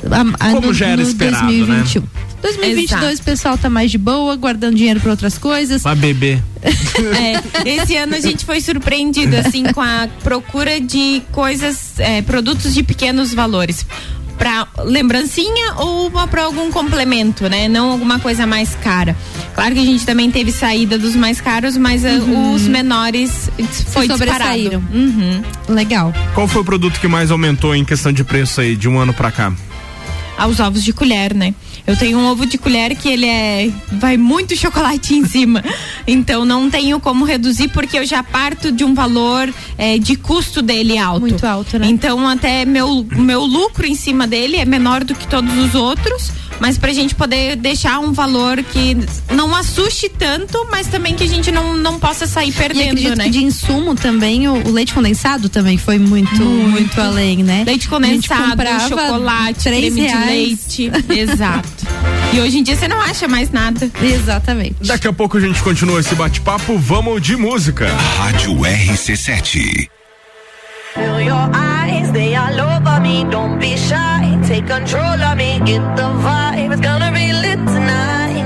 [0.10, 2.02] a, a, Como no, já era no esperado, 2021.
[2.02, 2.08] né?
[2.42, 3.22] 2022 Exato.
[3.22, 5.82] o pessoal tá mais de boa, guardando dinheiro para outras coisas.
[5.82, 6.42] Pra beber.
[6.64, 12.74] É, esse ano a gente foi surpreendido assim com a procura de coisas, é, produtos
[12.74, 13.86] de pequenos valores.
[14.38, 17.68] Pra lembrancinha ou para algum complemento, né?
[17.68, 19.14] Não alguma coisa mais cara.
[19.54, 22.20] Claro que a gente também teve saída dos mais caros, mas ah,
[22.56, 23.50] os menores
[23.88, 24.18] foi disparado.
[24.18, 24.82] sobressaíram.
[24.94, 25.44] Uhum.
[25.68, 26.14] Legal.
[26.34, 29.14] Qual foi o produto que mais aumentou em questão de preço aí de um ano
[29.14, 29.52] pra cá?
[30.40, 31.54] Aos ovos de colher, né?
[31.86, 33.70] Eu tenho um ovo de colher que ele é.
[33.92, 35.64] vai muito chocolate em cima.
[36.08, 40.60] Então não tenho como reduzir porque eu já parto de um valor eh, de custo
[40.60, 41.22] dele alto.
[41.22, 41.88] Muito alto, né?
[41.88, 46.32] Então até meu, meu lucro em cima dele é menor do que todos os outros.
[46.60, 48.98] Mas pra gente poder deixar um valor que
[49.34, 53.26] não assuste tanto, mas também que a gente não, não possa sair perdendo, né?
[53.26, 57.64] que de insumo também, o, o leite condensado também foi muito, muito, além, né?
[57.66, 60.66] Leite condensado, chocolate, três creme reais.
[60.68, 61.06] de leite.
[61.32, 61.88] Exato.
[62.34, 63.90] E hoje em dia você não acha mais nada.
[64.02, 64.76] Exatamente.
[64.82, 66.78] Daqui a pouco a gente continua esse bate-papo.
[66.78, 67.88] Vamos de música.
[68.18, 69.90] Rádio RC7.
[70.94, 73.24] Feel your eyes, they all over me.
[73.26, 74.09] Don't be shy,
[74.70, 75.60] control of me.
[75.66, 78.46] Get the vibe, it's gonna be lit tonight.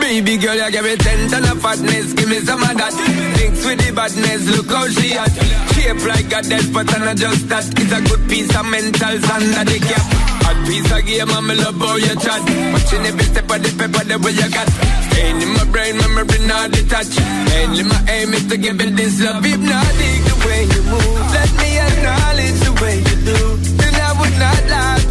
[0.00, 2.92] Baby girl, you give me ten ton of fatness, give me some of that.
[3.40, 5.32] Mix with the badness, look how she hot.
[5.72, 7.64] Shape like a death, but I'm not just that.
[7.80, 10.04] It's a good piece of mental sand that they cap.
[10.44, 12.42] Hot piece of game, I'm love how you chat.
[12.76, 14.68] Watching every step of the paper, the way you got.
[15.08, 17.16] Staying in my brain, memory not detached.
[17.48, 19.40] Mainly my aim is to give it this love.
[19.40, 21.24] Hypnotic the way you move.
[21.32, 23.40] Let me acknowledge the way you do.
[23.80, 25.01] Then I would not lie,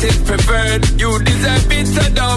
[0.00, 0.88] is preferred.
[1.00, 2.31] You deserve it, so don't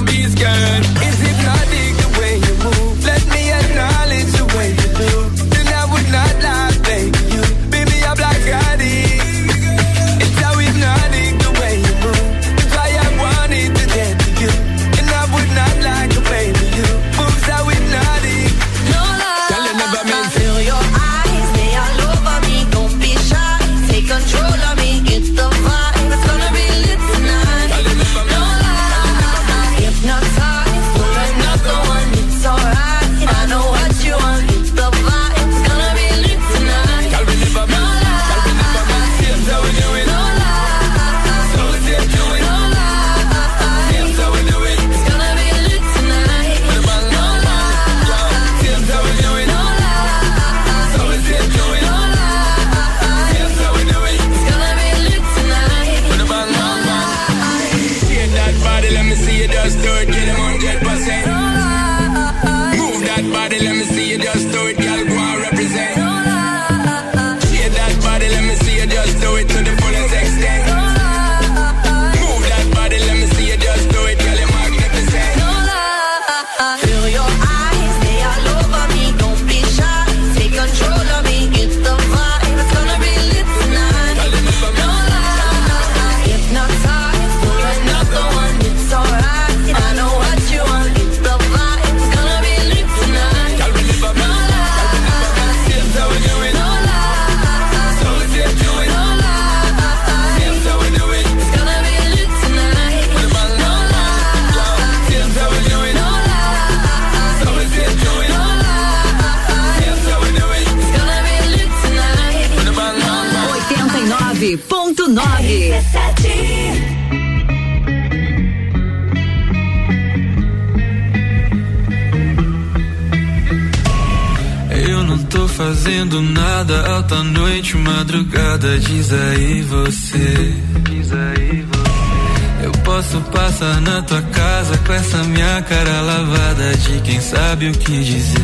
[127.05, 130.55] alta noite, madrugada, diz aí você.
[130.89, 132.65] Diz aí você.
[132.65, 137.73] Eu posso passar na tua casa com essa minha cara lavada de quem sabe o
[137.73, 138.41] que dizer.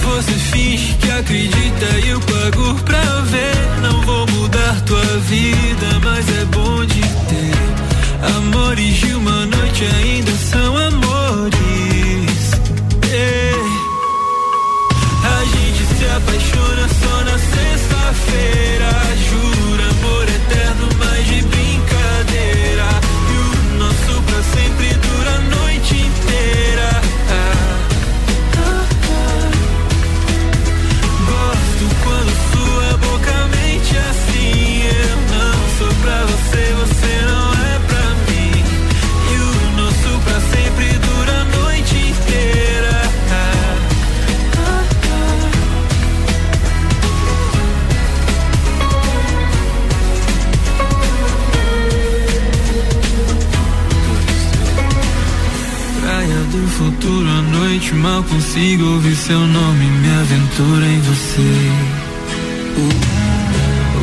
[0.00, 3.80] Você finge que acredita e eu pago pra ver.
[3.82, 8.36] Não vou mudar tua vida, mas é bom de ter.
[8.36, 11.52] Amores de uma noite ainda são amores.
[13.10, 13.51] Ei.
[16.02, 18.90] Se apaixona só na sexta-feira.
[19.30, 22.88] Jura amor eterno, mas de brincadeira.
[23.30, 26.90] E o nosso pra sempre dura a noite inteira.
[31.30, 34.31] Gosto quando sua boca mente assim.
[57.82, 61.72] Noite, mal consigo ouvir seu nome, me aventura em você.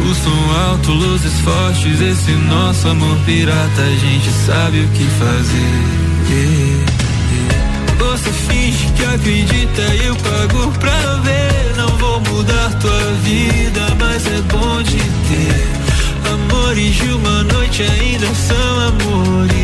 [0.09, 5.89] O som alto, luzes fortes, esse nosso amor pirata, a gente sabe o que fazer.
[7.97, 11.75] Você finge que acredita e eu pago pra ver.
[11.77, 15.67] Não vou mudar tua vida, mas é bom de ter.
[16.33, 19.58] Amores de uma noite ainda são amores.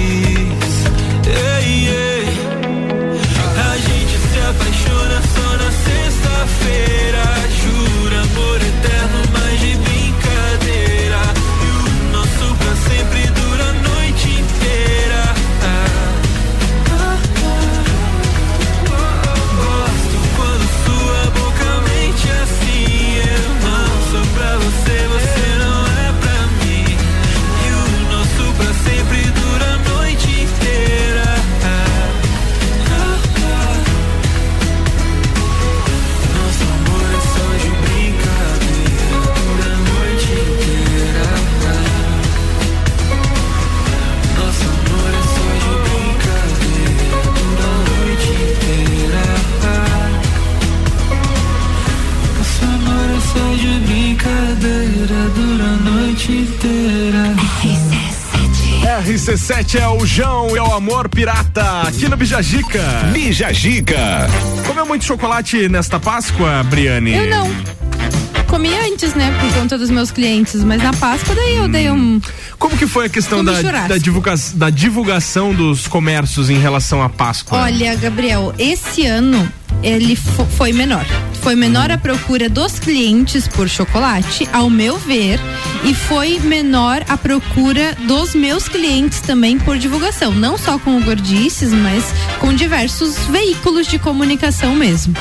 [59.06, 62.82] RC7 é o João e é o Amor Pirata, aqui no Bijagica.
[63.14, 63.96] Bijagica.
[64.66, 67.14] Comeu muito chocolate nesta Páscoa, Briane?
[67.14, 67.48] Eu não.
[68.48, 72.20] Comi antes, né, por conta dos meus clientes, mas na Páscoa daí eu dei um.
[72.58, 77.08] Como que foi a questão da, da, divulga- da divulgação dos comércios em relação à
[77.10, 77.60] Páscoa?
[77.60, 79.48] Olha, Gabriel, esse ano
[79.84, 81.06] ele fo- foi menor.
[81.42, 85.40] Foi menor a procura dos clientes por chocolate, ao meu ver,
[85.86, 91.02] e foi menor a procura dos meus clientes também por divulgação, não só com o
[91.04, 92.04] Gordices, mas
[92.40, 95.14] com diversos veículos de comunicação mesmo.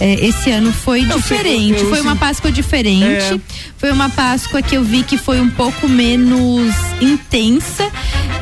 [0.00, 2.20] É, esse ano foi Eu sei, diferente, eu- eu foi uma sei.
[2.20, 3.34] Páscoa diferente.
[3.34, 3.40] É.
[3.78, 7.88] Foi uma Páscoa que eu vi que foi um pouco menos intensa,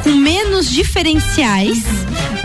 [0.02, 1.78] com menos diferenciais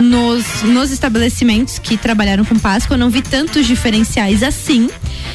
[0.00, 2.94] nos, nos estabelecimentos que trabalharam com Páscoa.
[2.94, 4.88] Eu não vi tantos diferenciais assim.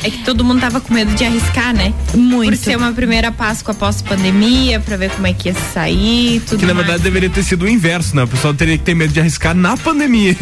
[0.03, 1.93] É que todo mundo tava com medo de arriscar, né?
[2.13, 2.49] Muito.
[2.49, 6.59] Por ser uma primeira Páscoa após pandemia, pra ver como é que ia sair, tudo
[6.59, 6.87] Que na mais.
[6.87, 8.23] verdade deveria ter sido o inverso, né?
[8.23, 10.35] O pessoal teria que ter medo de arriscar na pandemia.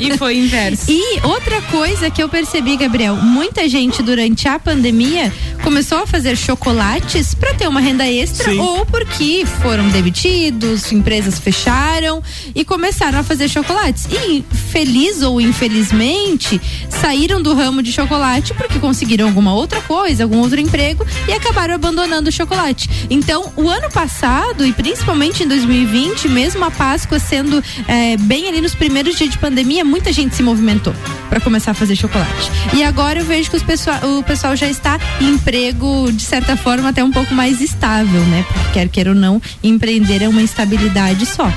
[0.00, 0.84] E foi o inverso.
[0.90, 5.32] E outra coisa que eu percebi, Gabriel, muita gente durante a pandemia
[5.62, 8.58] começou a fazer chocolates para ter uma renda extra Sim.
[8.58, 12.22] ou porque foram demitidos, empresas fecharam
[12.54, 14.06] e começaram a fazer chocolates.
[14.10, 20.38] E feliz ou infelizmente, saíram do ramo de chocolate porque conseguiram alguma outra coisa, algum
[20.38, 22.88] outro emprego e acabaram abandonando o chocolate.
[23.10, 28.60] Então, o ano passado e principalmente em 2020, mesmo a Páscoa sendo eh, bem ali
[28.60, 30.94] nos primeiros dias de pandemia, muita gente se movimentou
[31.28, 32.52] para começar a fazer chocolate.
[32.74, 36.56] E agora eu vejo que os pessoal, o pessoal já está em emprego, de certa
[36.56, 38.44] forma, até um pouco mais estável, né?
[38.52, 41.50] Porque quer queira ou não, empreender é uma estabilidade só.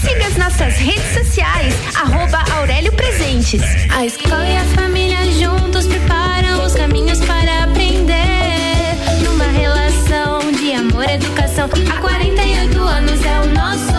[0.00, 3.60] Siga as nossas redes sociais, arroba Aurélio Presentes.
[3.90, 8.96] A escola e a família juntos preparam os caminhos para aprender.
[9.22, 13.89] Numa relação de amor e educação, há 48 anos é o nosso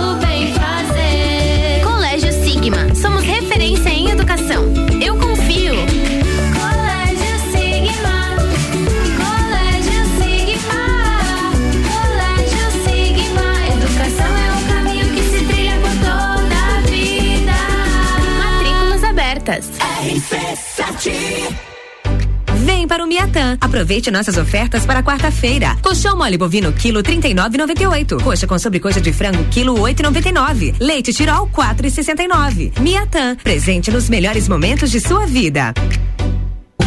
[22.63, 23.57] Vem para o Miatã.
[23.59, 25.75] Aproveite nossas ofertas para quarta-feira.
[25.81, 28.21] Colchão mole bovino quilo 39,98.
[28.21, 30.75] Coxa com sobrecoxa de frango quilo 8,99.
[30.79, 32.79] Leite Tirol 4,69.
[32.79, 33.35] Miatã.
[33.43, 35.73] Presente nos melhores momentos de sua vida.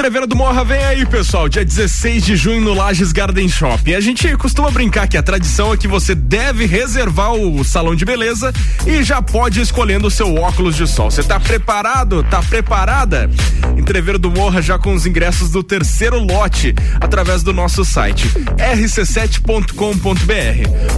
[0.00, 3.92] Entreveira do Morra vem aí, pessoal, dia 16 de junho no Lages Garden Shopping.
[3.92, 8.02] A gente costuma brincar que a tradição é que você deve reservar o salão de
[8.06, 8.50] beleza
[8.86, 11.10] e já pode ir escolhendo o seu óculos de sol.
[11.10, 12.22] Você tá preparado?
[12.24, 13.28] Tá preparada?
[13.76, 19.76] Entreveira do Morra já com os ingressos do terceiro lote através do nosso site rc7.com.br.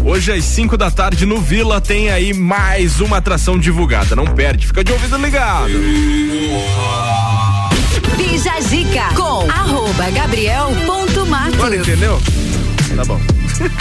[0.04, 4.14] Hoje às 5 da tarde no Vila tem aí mais uma atração divulgada.
[4.14, 5.72] Não perde, fica de ouvido ligado.
[8.43, 11.55] Bija Zica com arroba gabriel.matos.
[11.55, 12.20] Agora entendeu?
[12.97, 13.20] Tá bom.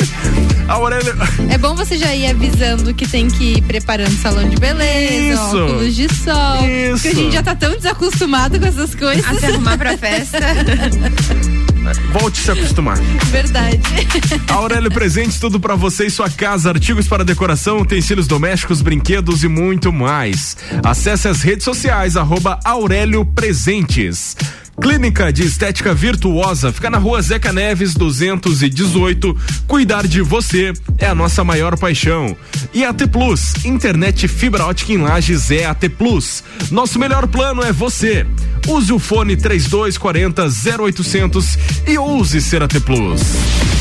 [0.70, 1.16] A Aurélia.
[1.50, 5.58] É bom você já ir avisando que tem que ir preparando salão de beleza, Isso.
[5.58, 6.64] óculos de sol.
[6.64, 7.02] Isso.
[7.02, 9.28] Porque a gente já tá tão desacostumado com essas coisas.
[9.28, 10.38] A se arrumar pra festa.
[12.12, 12.98] Volte se acostumar.
[13.32, 13.80] Verdade.
[14.49, 19.48] Aurélio Presentes, tudo pra você e sua casa, artigos para decoração, utensílios domésticos, brinquedos e
[19.48, 20.58] muito mais.
[20.84, 24.36] Acesse as redes sociais, arroba Aurélio Presentes.
[24.82, 29.38] Clínica de Estética Virtuosa fica na rua Zeca Neves 218.
[29.68, 32.36] Cuidar de você é a nossa maior paixão.
[32.74, 36.44] E AT Plus, internet fibra ótica em Lages é AT Plus.
[36.72, 38.26] Nosso melhor plano é você.
[38.68, 40.48] Use o fone 3240
[40.82, 43.81] 0800 e ouse ser AT Plus.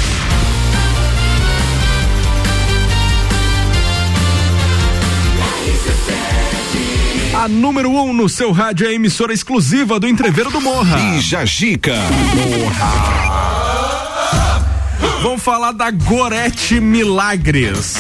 [7.41, 10.99] A número 1 um no seu rádio é a emissora exclusiva do Entreveiro do Morra.
[10.99, 11.95] Bija Gica.
[15.23, 17.97] Vamos falar da Gorete Milagres.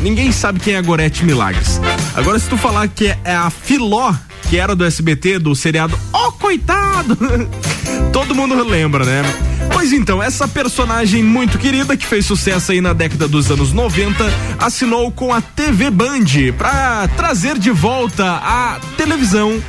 [0.00, 1.80] Ninguém sabe quem é a Gorete Milagres.
[2.14, 4.14] Agora, se tu falar que é a Filó,
[4.48, 7.18] que era do SBT, do seriado Oh, coitado!
[8.14, 9.24] Todo mundo lembra, né?
[9.72, 14.24] Pois então, essa personagem muito querida que fez sucesso aí na década dos anos 90
[14.58, 16.24] assinou com a TV Band
[16.56, 19.62] para trazer de volta a televisão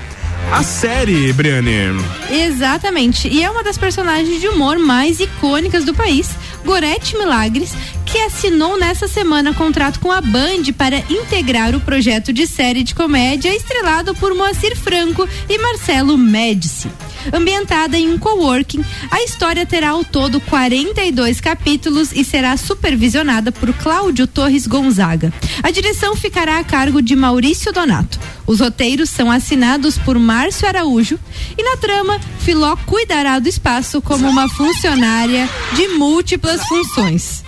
[0.51, 2.01] a série, Briane.
[2.29, 3.27] Exatamente.
[3.27, 6.29] E é uma das personagens de humor mais icônicas do país,
[6.63, 7.73] Gorete Milagres,
[8.05, 12.95] que assinou nessa semana contrato com a Band para integrar o projeto de série de
[12.95, 16.89] comédia estrelado por Moacir Franco e Marcelo Médici.
[17.31, 23.73] Ambientada em um coworking, a história terá ao todo 42 capítulos e será supervisionada por
[23.73, 25.33] Cláudio Torres Gonzaga.
[25.61, 28.19] A direção ficará a cargo de Maurício Donato.
[28.45, 31.19] Os roteiros são assinados por Márcio Araújo
[31.57, 37.43] e na trama, Filó cuidará do espaço como uma funcionária de múltiplas funções.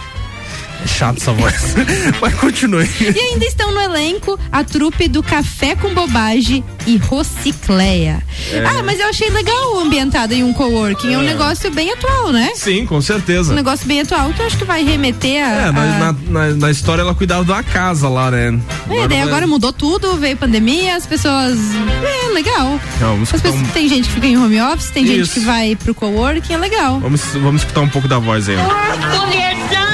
[0.84, 1.76] É chato essa voz.
[2.22, 2.90] Mas continue.
[3.02, 8.24] E ainda estão no elenco a trupe do Café com Bobagem e Rocicleia.
[8.52, 8.64] É.
[8.66, 11.14] Ah, mas eu achei legal o ambientado em um coworking.
[11.14, 11.26] É um É.
[11.26, 12.52] negócio bem atual, né?
[12.56, 13.52] Sim, com certeza.
[13.52, 15.48] Um negócio bem atual que eu acho que vai remeter a.
[15.68, 18.58] É, na, a- na, na- na história ela cuidava da casa lá, né?
[18.90, 21.58] É, daí vai- agora mudou tudo, veio pandemia, as pessoas.
[22.04, 22.80] É, legal.
[23.00, 25.22] Não, vamos As escutar pessoas, um- Tem gente que fica em home office, tem gente
[25.22, 25.34] Isso.
[25.34, 27.00] que vai pro coworking, é legal.
[27.00, 28.56] Vamos, vamos escutar um pouco da voz aí.
[28.56, 29.20] ó.
[29.20, 29.89] Conversão.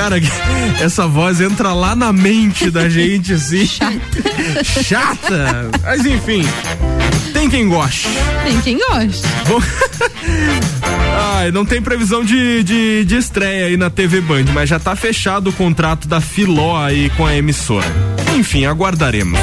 [0.00, 0.16] Cara,
[0.80, 3.66] essa voz entra lá na mente da gente, assim.
[3.66, 4.64] Chata.
[4.82, 5.70] Chata.
[5.82, 6.42] Mas enfim,
[7.34, 8.08] tem quem goste.
[8.42, 9.28] Tem quem gosta.
[9.46, 9.60] Bom,
[11.36, 14.96] Ai, não tem previsão de, de, de estreia aí na TV Band, mas já tá
[14.96, 17.86] fechado o contrato da Filó aí com a emissora.
[18.34, 19.38] Enfim, aguardaremos.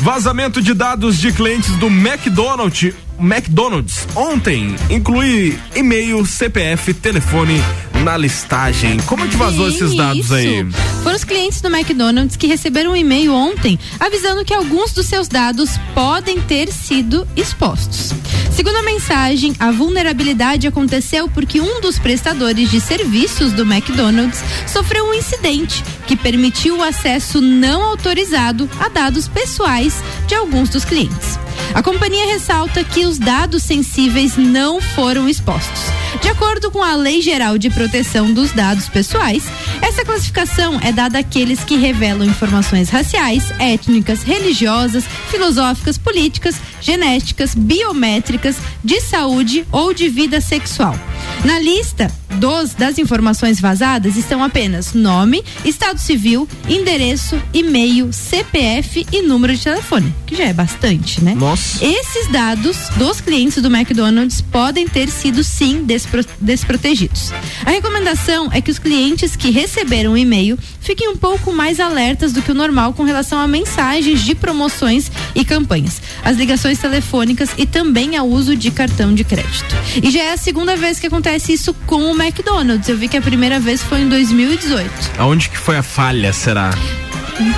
[0.00, 7.62] Vazamento de dados de clientes do McDonald's, McDonald's ontem inclui e-mail, CPF, telefone
[8.02, 8.98] na listagem.
[9.06, 10.34] Como é que vazou Sim, esses dados isso.
[10.34, 10.66] aí?
[11.02, 15.28] Foram os clientes do McDonald's que receberam um e-mail ontem avisando que alguns dos seus
[15.28, 18.12] dados podem ter sido expostos.
[18.52, 25.06] Segundo a mensagem, a vulnerabilidade aconteceu porque um dos prestadores de serviços do McDonald's sofreu
[25.06, 31.41] um incidente que permitiu o acesso não autorizado a dados pessoais de alguns dos clientes.
[31.74, 35.80] A companhia ressalta que os dados sensíveis não foram expostos.
[36.20, 39.44] De acordo com a Lei Geral de Proteção dos Dados Pessoais,
[39.80, 48.56] essa classificação é dada àqueles que revelam informações raciais, étnicas, religiosas, filosóficas, políticas, genéticas, biométricas,
[48.84, 50.98] de saúde ou de vida sexual.
[51.44, 59.22] Na lista dos das informações vazadas estão apenas nome, estado civil, endereço, e-mail, CPF e
[59.22, 61.34] número de telefone, que já é bastante, né?
[61.34, 61.84] Nossa.
[61.84, 67.32] Esses dados dos clientes do McDonald's podem ter sido sim despro- desprotegidos.
[67.64, 72.32] A recomendação é que os clientes que receberam o e-mail fiquem um pouco mais alertas
[72.32, 77.50] do que o normal com relação a mensagens de promoções e campanhas, as ligações telefônicas
[77.56, 79.74] e também ao uso de cartão de crédito.
[80.02, 82.88] E já é a segunda vez que acontece isso com o McDonald's.
[82.88, 84.90] Eu vi que a primeira vez foi em 2018.
[85.18, 86.70] Aonde que foi a falha, será?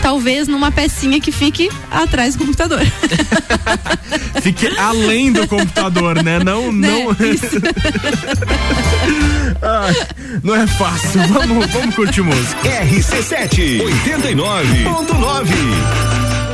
[0.01, 2.81] Talvez numa pecinha que fique atrás do computador.
[4.41, 6.39] Fique além do computador, né?
[6.39, 7.11] Não, não.
[9.63, 9.95] Ai,
[10.43, 11.21] não é fácil.
[11.29, 12.63] Vamos, vamos curtir música.
[12.63, 16.54] RC7 89.9.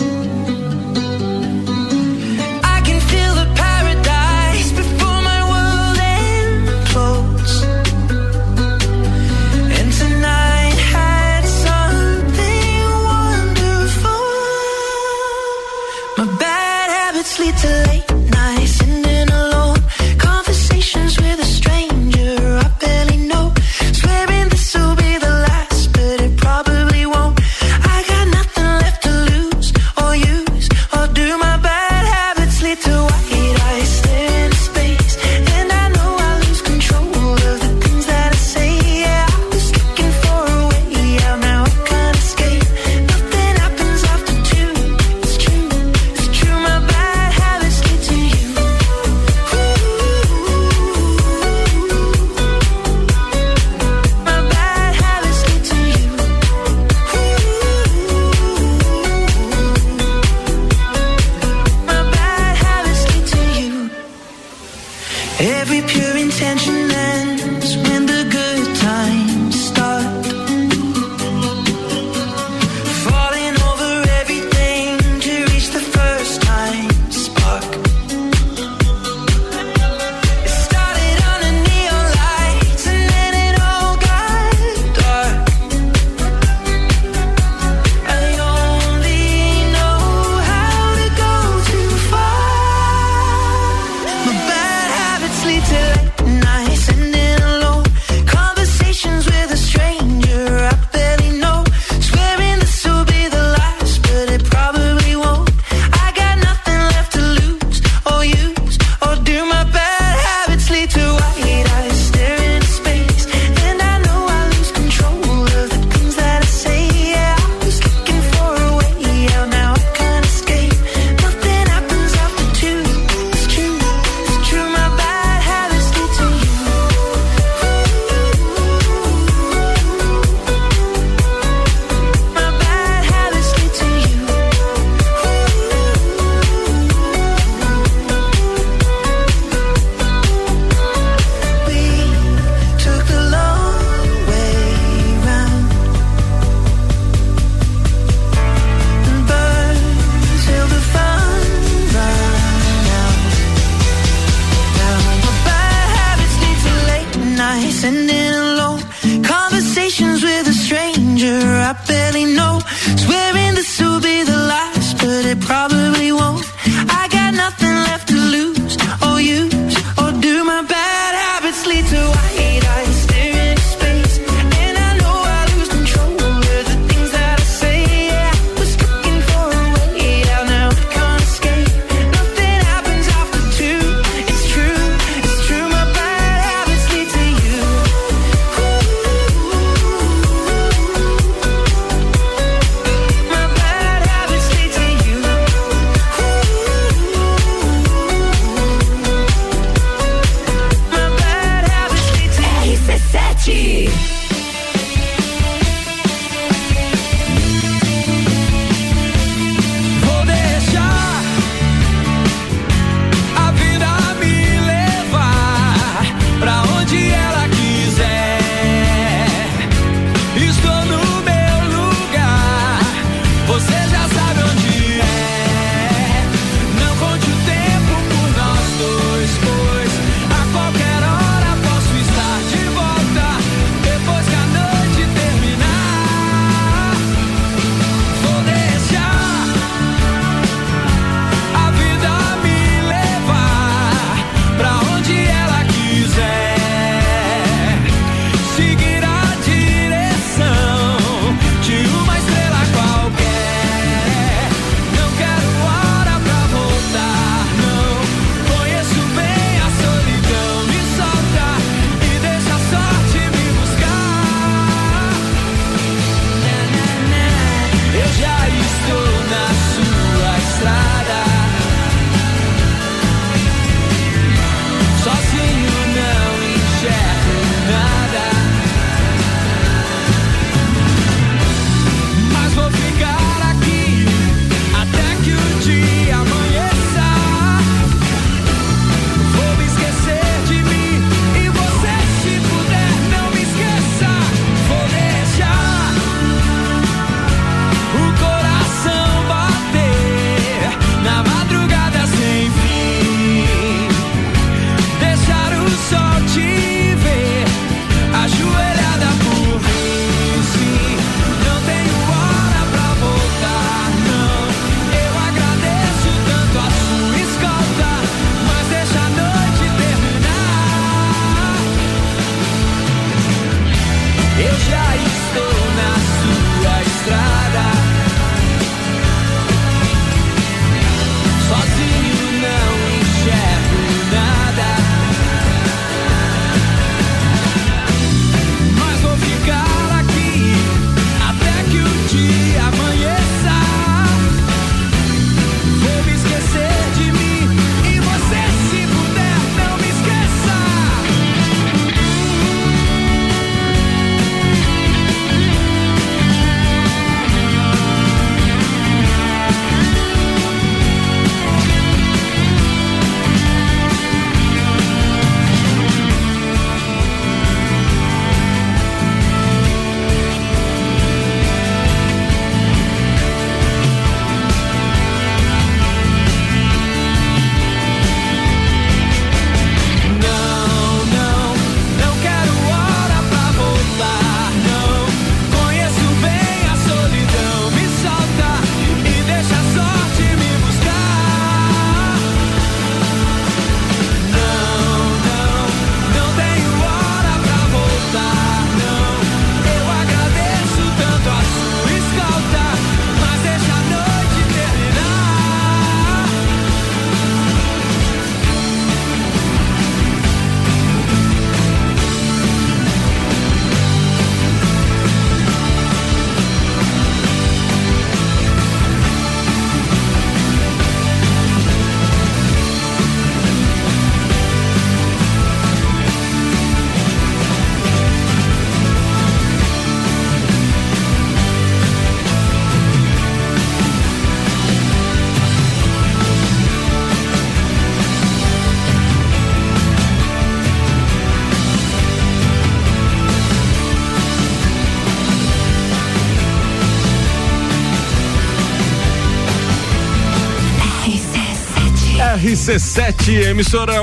[452.71, 453.95] RC7, emissora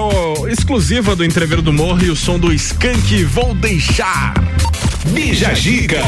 [0.50, 4.34] exclusiva do Entreveiro do Morro e o som do Skank Vou Deixar.
[5.06, 6.02] Bija Giga.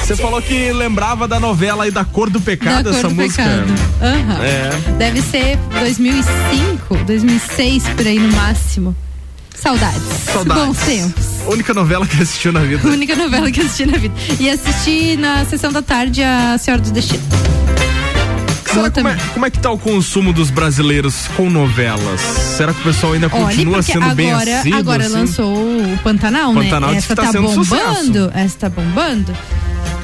[0.00, 3.42] Você falou que lembrava da novela e da Cor do Pecado, Da essa do música.
[3.42, 3.74] Pecado.
[4.00, 4.44] Aham.
[4.44, 4.70] É.
[4.96, 8.94] Deve ser 2005, 2006 por aí no máximo.
[9.56, 10.00] Saudades.
[10.32, 10.64] Saudades.
[10.66, 11.24] Bons tempos.
[11.48, 12.86] Única novela que assistiu na vida.
[12.86, 14.14] Única novela que assisti na vida.
[14.38, 17.22] E assisti na sessão da tarde a Senhora do Destino.
[18.78, 22.20] Será como, é, como é que tá o consumo dos brasileiros com novelas?
[22.20, 24.78] Será que o pessoal ainda Olha, continua sendo bem agora, assíduo?
[24.78, 25.12] agora assim?
[25.14, 26.96] lançou o Pantanal, Pantanal né?
[26.98, 28.30] Essa tá tá, sendo bombando.
[28.34, 29.34] Essa tá bombando.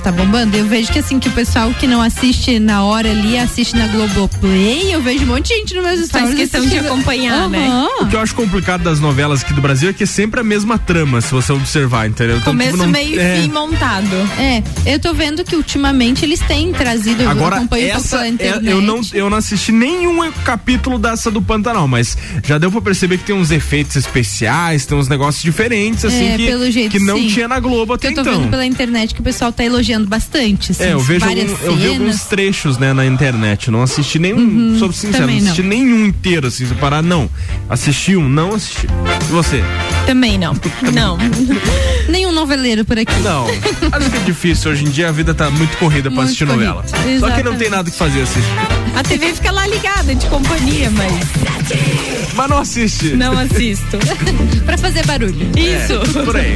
[0.05, 0.55] Tá bombando.
[0.55, 3.87] Eu vejo que assim, que o pessoal que não assiste na hora ali, assiste na
[3.87, 4.93] Globoplay.
[4.95, 6.35] Eu vejo um monte de gente nos meus Faz stories.
[6.37, 6.93] questão de assistindo.
[6.93, 7.67] acompanhar, né?
[7.67, 7.89] Aham.
[8.03, 10.45] O que eu acho complicado das novelas aqui do Brasil é que é sempre a
[10.45, 12.37] mesma trama, se você observar, entendeu?
[12.37, 14.15] Então, Começo, tipo, não- meio é, e fim montado.
[14.39, 18.69] É, eu tô vendo que ultimamente eles têm trazido, eu Agora, essa, pela é- internet.
[18.71, 22.15] eu, não, eu não assisti nenhum capítulo dessa do Pantanal, mas
[22.45, 26.37] já deu pra perceber que tem uns efeitos especiais, tem uns negócios diferentes, assim, É,
[26.37, 27.29] que, pelo jeito, que não sim.
[27.29, 28.41] tinha na Globo que até eu tô então.
[28.43, 31.41] vendo pela internet que o pessoal tá elogiando elogiando bastante, assim, É, eu vejo algum-
[31.63, 33.71] eu vi alguns trechos, né, na internet.
[33.71, 37.29] Não assisti nenhum, Uhum, sou sincero, não assisti nenhum inteiro, assim, se parar, não.
[37.69, 38.87] Assisti um, não assisti.
[38.87, 39.63] E você?
[40.07, 40.55] Também não.
[40.93, 41.17] Não.
[42.09, 43.15] Nenhum noveleiro por aqui.
[43.21, 43.47] Não.
[43.93, 44.71] Acho que é difícil.
[44.71, 46.67] Hoje em dia a vida tá muito corrida pra Muito assistir corrida.
[46.67, 46.87] novela.
[46.87, 47.59] Só que não Exatamente.
[47.59, 48.43] tem nada que fazer assistir.
[48.95, 51.13] A TV fica lá ligada de companhia, mas
[52.35, 53.15] Mas não assiste.
[53.17, 53.99] não assisto.
[54.67, 55.35] pra fazer barulho.
[55.57, 56.19] Isso.
[56.19, 56.55] É, por aí.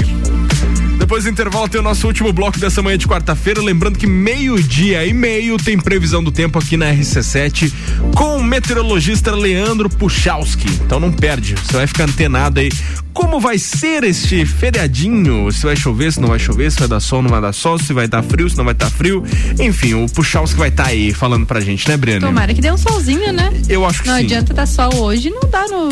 [0.98, 3.62] Depois do intervalo tem o nosso último bloco dessa manhã de quarta-feira.
[3.62, 7.72] Lembrando que meio-dia e meio tem previsão do tempo aqui na RC7
[8.14, 10.68] com o meteorologista Leandro Puchalski.
[10.84, 12.68] Então não perde, você vai ficar antenado aí.
[13.12, 15.50] Como vai ser este feriadinho?
[15.50, 17.76] Se vai chover, se não vai chover, se vai dar sol, não vai dar sol,
[17.78, 19.24] se vai estar frio, se não vai estar frio.
[19.58, 22.26] Enfim, o Puchalski vai estar aí falando pra gente, né, Breno?
[22.26, 23.50] Tomara que dê um solzinho, né?
[23.68, 24.24] Eu acho que Não sim.
[24.24, 25.88] adianta dar sol hoje, não dá no,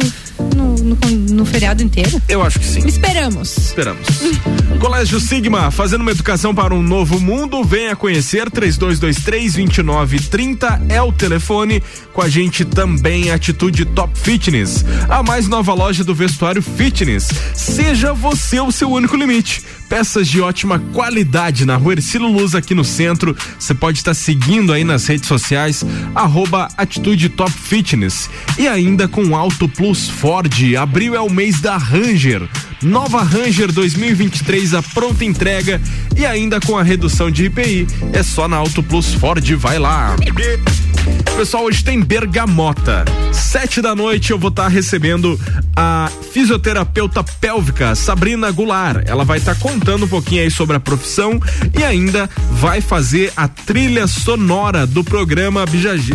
[0.55, 0.97] no, no,
[1.35, 2.23] no feriado inteiro.
[2.29, 2.87] Eu acho que sim.
[2.87, 3.57] Esperamos.
[3.59, 4.07] Esperamos.
[4.97, 7.63] Colégio Sigma, fazendo uma educação para um novo mundo.
[7.63, 11.83] Venha conhecer 3223-2930 é o telefone.
[12.15, 17.29] Com a gente também Atitude Top Fitness, a mais nova loja do vestuário fitness.
[17.55, 19.63] Seja você o seu único limite.
[19.87, 23.37] Peças de ótima qualidade na rua Ercílio Luz aqui no centro.
[23.59, 28.31] Você pode estar seguindo aí nas redes sociais, arroba Atitude Top Fitness.
[28.59, 30.55] E ainda com Auto Plus Ford.
[30.81, 32.49] Abril é o mês da Ranger.
[32.83, 35.81] Nova Ranger 2023 a pronta entrega
[36.17, 37.87] e ainda com a redução de IPI.
[38.13, 40.17] É só na Auto Plus Ford, vai lá.
[41.37, 43.05] Pessoal, hoje tem Bergamota.
[43.31, 45.39] Sete da noite eu vou estar recebendo
[45.77, 49.05] a fisioterapeuta pélvica Sabrina Goulart.
[49.07, 51.39] Ela vai estar contando um pouquinho aí sobre a profissão
[51.79, 55.65] e ainda vai fazer a trilha sonora do programa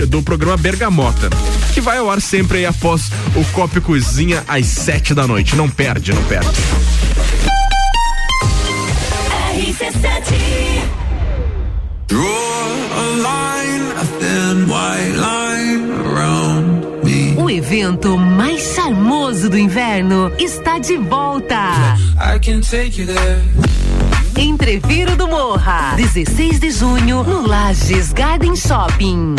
[0.07, 1.29] do programa Bergamota,
[1.73, 5.55] que vai ao ar sempre aí após o Copo e Cozinha às sete da noite.
[5.55, 6.60] Não perde, não perde.
[12.07, 17.35] Draw a line, a thin white line around me.
[17.38, 21.95] O evento mais charmoso do inverno está de volta.
[22.19, 23.41] I can take you there.
[24.38, 29.35] Entreviro do Morra, 16 de junho, no Lages Garden Shopping.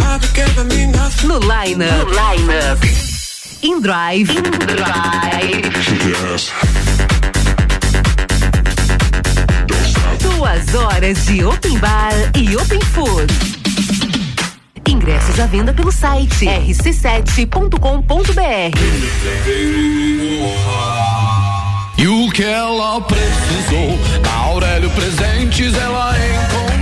[1.24, 2.04] No Line Up.
[2.04, 2.80] No Line Up.
[3.62, 4.30] In Drive.
[4.30, 5.62] In Drive.
[10.52, 13.32] Duas horas de Open Bar e Open Food.
[14.86, 17.78] Ingressos à venda pelo site rc7.com.br.
[21.96, 26.81] E o que ela precisou, na Aurélio Presentes ela encontrou.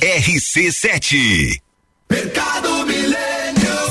[0.00, 1.60] RC7.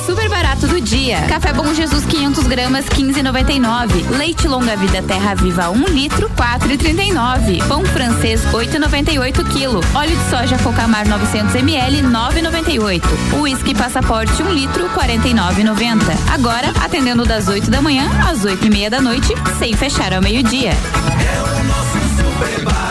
[0.08, 1.22] Super barato do dia.
[1.28, 4.18] Café Bom Jesus 500 gramas 15,99.
[4.18, 7.64] Leite Longa Vida Terra Viva 1 litro 4,39.
[7.68, 9.82] Pão francês 8,98 quilo.
[9.94, 13.04] Óleo de soja Focamar 900 ml 9,98.
[13.40, 16.34] Whisky Passaporte 1 litro 49,90.
[16.34, 20.24] Agora atendendo das 8 da manhã às 8 e meia da noite sem fechar ao
[20.24, 20.74] meio dia.
[20.74, 22.89] Faça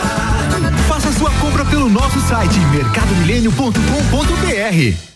[1.19, 5.09] sua compra pelo nosso site mercadomilênio.com.br.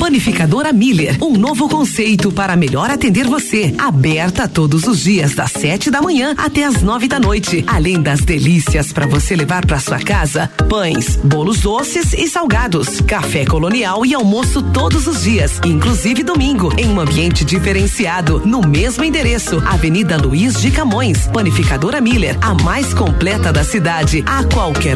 [0.00, 3.72] Panificadora Miller, um novo conceito para melhor atender você.
[3.78, 7.64] Aberta todos os dias, das 7 da manhã até as 9 da noite.
[7.68, 13.44] Além das delícias para você levar para sua casa: pães, bolos doces e salgados, café
[13.44, 19.62] colonial e almoço todos os dias, inclusive domingo, em um ambiente diferenciado, no mesmo endereço,
[19.66, 21.28] Avenida Luiz de Camões.
[21.32, 24.95] Panificadora Miller, a mais completa da cidade, a qualquer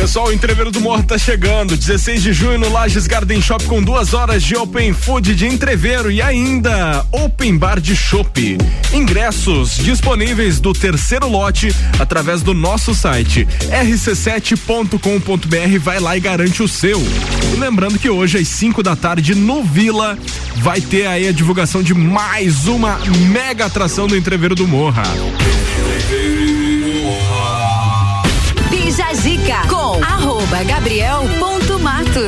[0.00, 1.76] Pessoal, o Entreveiro do Morro tá chegando.
[1.76, 6.10] 16 de junho no Lages Garden Shop com duas horas de Open Food de Entreveiro
[6.10, 8.56] e ainda Open Bar de Chopp.
[8.94, 11.68] Ingressos disponíveis do terceiro lote
[11.98, 15.78] através do nosso site rc7.com.br.
[15.78, 16.98] Vai lá e garante o seu.
[17.52, 20.16] E lembrando que hoje às 5 da tarde no Vila
[20.56, 22.98] vai ter aí a divulgação de mais uma
[23.30, 25.02] mega atração do Entreveiro do Morra.
[28.90, 31.20] Bija Zica com arroba Gabriel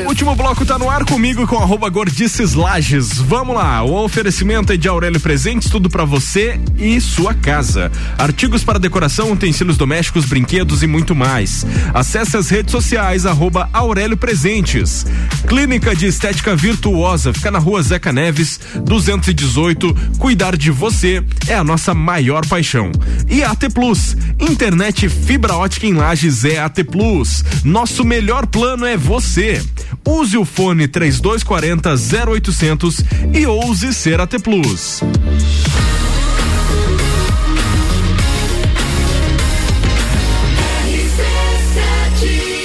[0.07, 3.19] Último bloco tá no ar comigo com arroba Gordices Lages.
[3.19, 7.91] Vamos lá, o oferecimento é de Aurélio Presentes, tudo pra você e sua casa.
[8.17, 11.67] Artigos para decoração, utensílios domésticos, brinquedos e muito mais.
[11.93, 15.05] Acesse as redes sociais, arroba Aurélio Presentes.
[15.49, 19.95] Clínica de Estética Virtuosa, fica na rua Zeca Neves, 218.
[20.19, 22.93] Cuidar de você é a nossa maior paixão.
[23.29, 27.43] E AT Plus, internet fibra ótica em Lages é AT Plus.
[27.65, 29.61] Nosso melhor plano é você.
[30.07, 31.95] Use o fone 3240
[32.31, 35.01] 0800 e ouse ser AT Plus.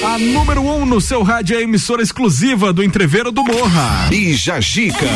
[0.04, 4.06] A número 1 um no seu rádio é a emissora exclusiva do Entreveiro do Morra.
[4.08, 5.06] Bija Gica.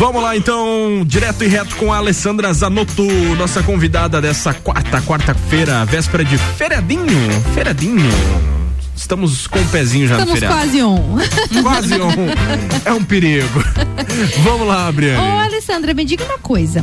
[0.00, 3.04] Vamos lá então, direto e reto com a Alessandra Zanotto,
[3.36, 8.10] nossa convidada dessa quarta, quarta-feira, véspera de feriadinho, feriadinho.
[8.96, 10.56] Estamos com o pezinho já Estamos no feriado.
[10.56, 11.18] quase on.
[11.62, 12.12] Quase on.
[12.86, 13.62] É um perigo.
[14.42, 15.42] Vamos lá, Ô, Briane.
[15.42, 16.82] Alessandra, me diga uma coisa.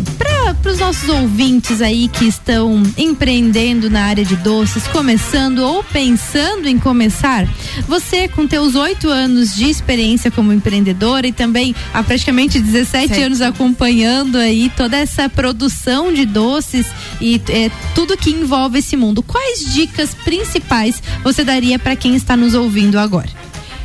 [0.53, 6.69] Para os nossos ouvintes aí que estão empreendendo na área de doces, começando ou pensando
[6.69, 7.45] em começar,
[7.85, 13.21] você com teus oito anos de experiência como empreendedora e também há praticamente 17 Sete.
[13.21, 16.87] anos acompanhando aí toda essa produção de doces
[17.19, 22.37] e é, tudo que envolve esse mundo, quais dicas principais você daria para quem está
[22.37, 23.29] nos ouvindo agora?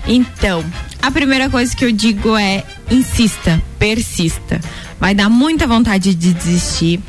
[0.07, 0.65] Então,
[1.01, 4.61] a primeira coisa que eu digo é insista, persista.
[5.03, 7.01] Vai dar muita vontade de desistir.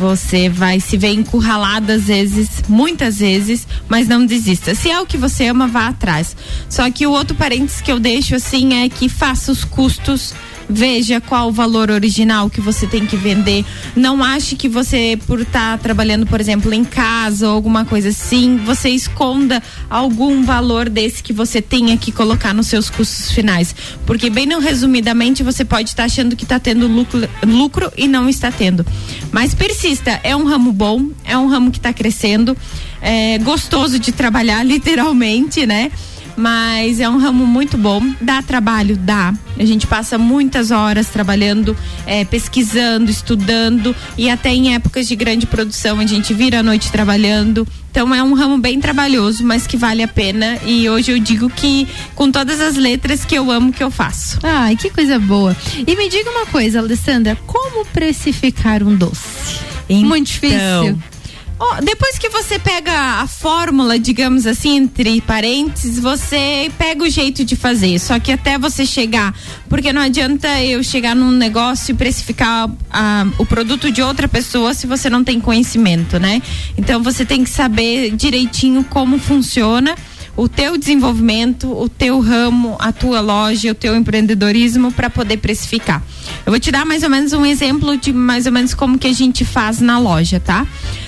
[0.00, 4.74] Você vai se ver encurralado às vezes, muitas vezes, mas não desista.
[4.74, 6.36] Se é o que você ama, vá atrás.
[6.68, 10.34] Só que o outro parênteses que eu deixo assim é que faça os custos.
[10.68, 13.64] Veja qual o valor original que você tem que vender.
[13.94, 18.56] Não ache que você, por estar trabalhando, por exemplo, em casa ou alguma coisa assim,
[18.58, 23.74] você esconda algum valor desse que você tenha que colocar nos seus custos finais.
[24.04, 28.28] Porque, bem não resumidamente, você pode estar achando que está tendo lucro, lucro e não
[28.28, 28.84] está tendo.
[29.30, 32.56] Mas persista, é um ramo bom, é um ramo que está crescendo,
[33.00, 35.92] é gostoso de trabalhar, literalmente, né?
[36.36, 38.02] Mas é um ramo muito bom.
[38.20, 38.96] Dá trabalho?
[38.96, 39.34] Dá.
[39.58, 41.76] A gente passa muitas horas trabalhando,
[42.06, 46.92] é, pesquisando, estudando e até em épocas de grande produção a gente vira a noite
[46.92, 47.66] trabalhando.
[47.90, 50.58] Então é um ramo bem trabalhoso, mas que vale a pena.
[50.66, 54.38] E hoje eu digo que com todas as letras que eu amo que eu faço.
[54.42, 55.56] Ai, que coisa boa.
[55.86, 59.60] E me diga uma coisa, Alessandra, como precificar um doce?
[59.88, 60.98] Muito difícil.
[61.58, 67.44] Ó, depois que você pega a fórmula, digamos assim, entre parênteses, você pega o jeito
[67.44, 67.98] de fazer.
[67.98, 69.34] Só que até você chegar,
[69.68, 74.74] porque não adianta eu chegar num negócio e precificar ah, o produto de outra pessoa
[74.74, 76.42] se você não tem conhecimento, né?
[76.76, 79.94] Então você tem que saber direitinho como funciona
[80.36, 86.02] o teu desenvolvimento, o teu ramo, a tua loja, o teu empreendedorismo para poder precificar.
[86.44, 89.06] Eu vou te dar mais ou menos um exemplo de mais ou menos como que
[89.06, 90.66] a gente faz na loja, tá?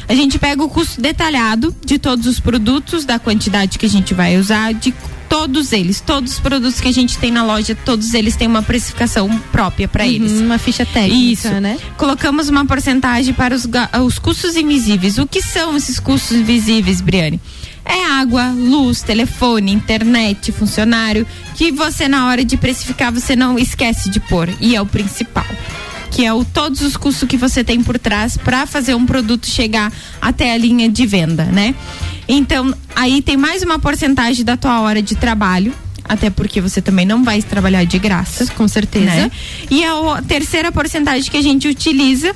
[0.08, 4.14] A gente pega o custo detalhado de todos os produtos, da quantidade que a gente
[4.14, 4.94] vai usar, de
[5.28, 8.62] todos eles, todos os produtos que a gente tem na loja, todos eles têm uma
[8.62, 10.40] precificação própria para Uhum, eles.
[10.40, 11.60] Uma ficha técnica, Isso.
[11.60, 11.76] né?
[11.98, 13.68] Colocamos uma porcentagem para os,
[14.06, 15.18] os custos invisíveis.
[15.18, 17.38] O que são esses custos invisíveis, Briane?
[17.88, 24.10] É água, luz, telefone, internet, funcionário, que você na hora de precificar você não esquece
[24.10, 25.46] de pôr e é o principal.
[26.10, 29.46] Que é o todos os custos que você tem por trás para fazer um produto
[29.46, 31.74] chegar até a linha de venda, né?
[32.28, 35.72] Então, aí tem mais uma porcentagem da tua hora de trabalho,
[36.04, 38.46] até porque você também não vai trabalhar de graça.
[38.54, 39.06] Com certeza.
[39.06, 39.30] né?
[39.70, 42.34] E a terceira porcentagem que a gente utiliza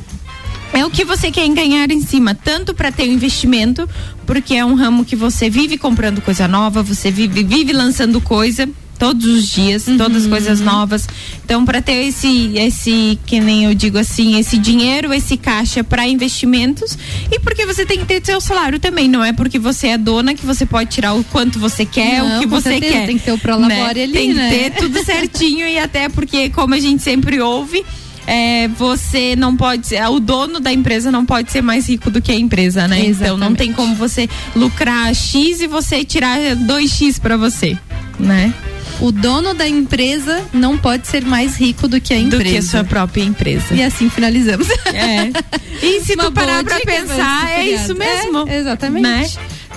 [0.73, 3.89] é o que você quer ganhar em cima, tanto para ter o investimento,
[4.27, 8.69] porque é um ramo que você vive comprando coisa nova, você vive, vive lançando coisa
[8.99, 11.09] todos os dias, todas as coisas novas.
[11.45, 16.07] Então, para ter esse esse que nem eu digo assim, esse dinheiro, esse caixa para
[16.07, 16.97] investimentos
[17.29, 20.35] e porque você tem que ter seu salário também, não é porque você é dona
[20.35, 23.07] que você pode tirar o quanto você quer, Não, o que você certeza, quer.
[23.07, 24.49] tem que ter o prolabore ali, Tem né?
[24.49, 27.85] que ter tudo certinho e até porque como a gente sempre ouve,
[28.27, 32.21] é, você não pode ser, o dono da empresa não pode ser mais rico do
[32.21, 33.07] que a empresa, né?
[33.07, 37.77] Então não tem como você lucrar X e você tirar 2X pra você,
[38.19, 38.53] né?
[39.01, 42.45] O dono da empresa não pode ser mais rico do que a Do empresa.
[42.45, 43.75] que a sua própria empresa.
[43.75, 44.69] E assim finalizamos.
[44.87, 45.31] É.
[45.83, 48.49] E se Uma tu parar pra pensar, é isso mesmo.
[48.49, 49.03] É, exatamente.
[49.03, 49.29] Né?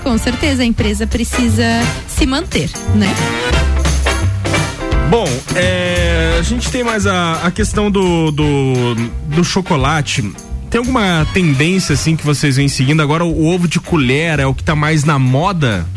[0.03, 1.63] Com certeza, a empresa precisa
[2.07, 3.07] se manter, né?
[5.15, 8.95] Bom, é, a gente tem mais a, a questão do, do,
[9.33, 10.29] do chocolate.
[10.69, 13.01] Tem alguma tendência assim que vocês vêm seguindo?
[13.01, 15.87] Agora o ovo de colher é o que tá mais na moda?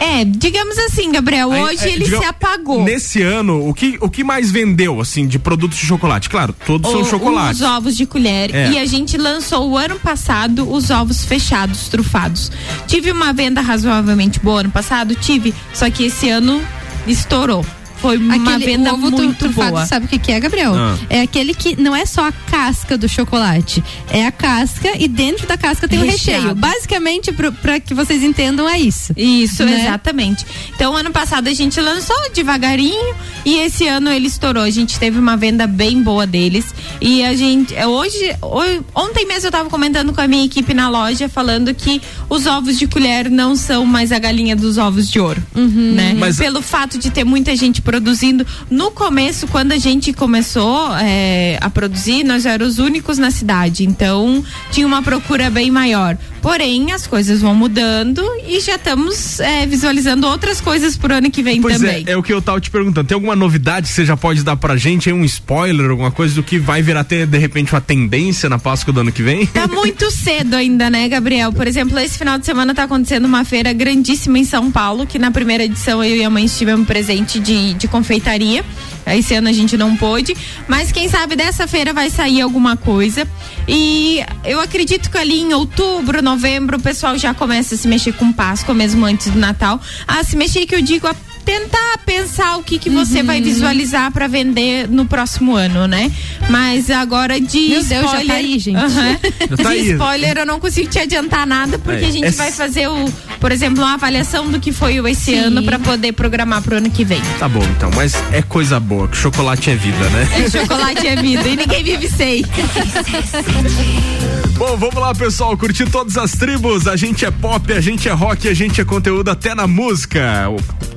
[0.00, 2.82] É, digamos assim, Gabriel, Aí, hoje é, ele digamos, se apagou.
[2.82, 6.28] Nesse ano, o que, o que mais vendeu, assim, de produtos de chocolate?
[6.28, 7.60] Claro, todos são O- chocolates.
[7.60, 8.52] Os ovos de colher.
[8.52, 8.72] É.
[8.72, 12.50] E a gente lançou o ano passado os ovos fechados, trufados.
[12.88, 15.14] Tive uma venda razoavelmente boa ano passado?
[15.14, 15.54] Tive.
[15.72, 16.60] Só que esse ano
[17.06, 17.64] estourou.
[18.00, 19.86] Foi uma Aquele venda ovo muito trufado, boa.
[19.86, 20.74] sabe o que, que é, Gabriel?
[20.74, 20.96] Ah.
[21.10, 25.46] É aquele que não é só a casca do chocolate, é a casca e dentro
[25.46, 26.38] da casca tem o Recheado.
[26.42, 26.54] recheio.
[26.54, 29.12] Basicamente, pra que vocês entendam, é isso.
[29.16, 29.80] Isso, né?
[29.82, 30.46] exatamente.
[30.74, 33.14] Então, ano passado a gente lançou devagarinho
[33.44, 34.62] e esse ano ele estourou.
[34.62, 36.74] A gente teve uma venda bem boa deles.
[37.00, 40.72] E a gente, é, hoje, ho- ontem mesmo eu tava comentando com a minha equipe
[40.74, 45.10] na loja, falando que os ovos de colher não são mais a galinha dos ovos
[45.10, 46.14] de ouro, né?
[46.18, 48.46] Mas- Pelo fato de ter muita gente produzindo.
[48.70, 53.84] No começo, quando a gente começou é, a produzir, nós éramos os únicos na cidade.
[53.84, 56.16] Então, tinha uma procura bem maior.
[56.40, 61.42] Porém, as coisas vão mudando e já estamos é, visualizando outras coisas pro ano que
[61.42, 62.04] vem Pois também.
[62.06, 63.08] é, é o que eu tava te perguntando.
[63.08, 65.12] Tem alguma novidade que você já pode dar pra gente?
[65.12, 68.92] Um spoiler, alguma coisa do que vai virar até, de repente, uma tendência na Páscoa
[68.92, 69.46] do ano que vem?
[69.46, 71.52] Tá muito cedo ainda, né, Gabriel?
[71.52, 75.18] Por exemplo, esse final de semana tá acontecendo uma feira grandíssima em São Paulo, que
[75.18, 78.64] na primeira edição eu e a mãe estivemos presente de, de confeitaria.
[79.06, 80.36] Esse ano a gente não pôde,
[80.68, 83.26] mas quem sabe dessa feira vai sair alguma coisa.
[83.66, 88.12] E eu acredito que ali em outubro, novembro, o pessoal já começa a se mexer
[88.12, 89.80] com Páscoa, mesmo antes do Natal.
[90.06, 91.14] A se mexer que eu digo a
[91.50, 96.12] tentar pensar o que que você vai visualizar para vender no próximo ano, né?
[96.48, 98.78] Mas agora de Meu Deus, já tá spoiler, aí, gente.
[98.78, 99.90] Já tá de aí.
[99.90, 103.04] spoiler eu não consigo te adiantar nada porque É, a gente é vai fazer o,
[103.40, 106.88] por exemplo, uma avaliação do que foi o esse ano para poder programar pro ano
[106.88, 107.20] que vem.
[107.40, 110.28] Tá bom, então, mas é coisa boa, que chocolate é vida, né?
[110.44, 112.44] É, chocolate é vida e ninguém vive sem.
[114.60, 116.86] Bom, vamos lá, pessoal, curtir todas as tribos.
[116.86, 120.48] A gente é pop, a gente é rock, a gente é conteúdo até na música.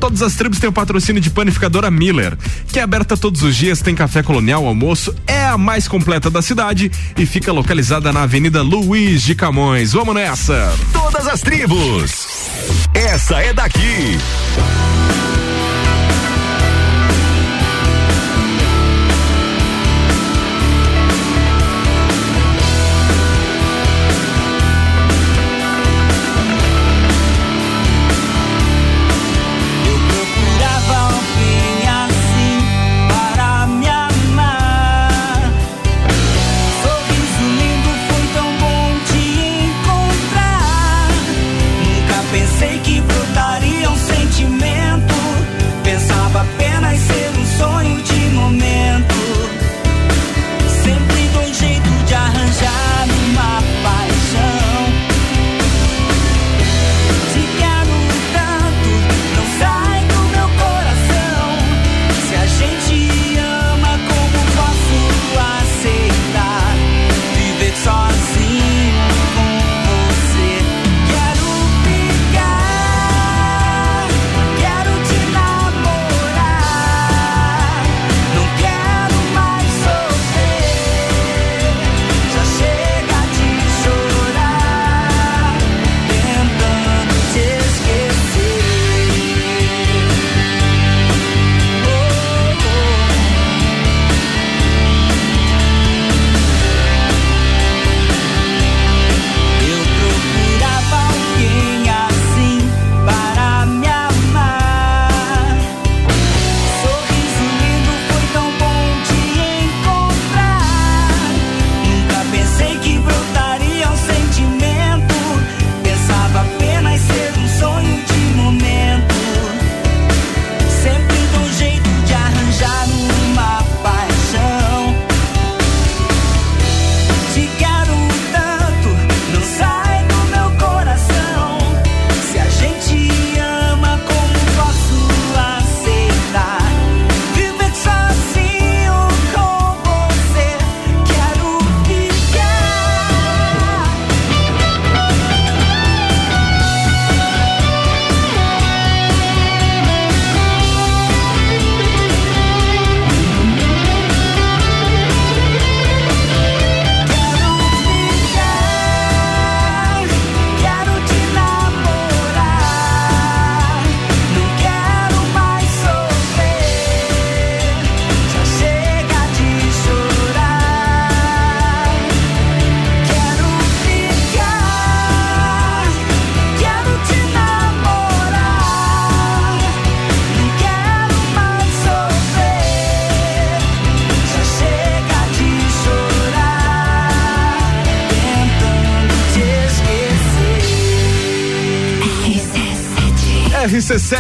[0.01, 2.38] Todas as tribos têm o patrocínio de panificadora Miller,
[2.72, 6.41] que é aberta todos os dias, tem café colonial, almoço, é a mais completa da
[6.41, 9.94] cidade e fica localizada na Avenida Luiz de Camões.
[9.94, 10.74] Vamos nessa!
[10.91, 12.28] Todas as tribos.
[12.94, 14.18] Essa é daqui.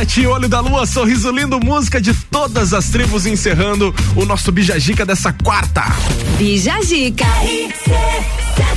[0.03, 5.05] RC7, Olho da Lua, sorriso lindo, música de todas as tribos, encerrando o nosso Bijagica
[5.05, 5.83] dessa quarta.
[6.37, 7.25] Bijagica.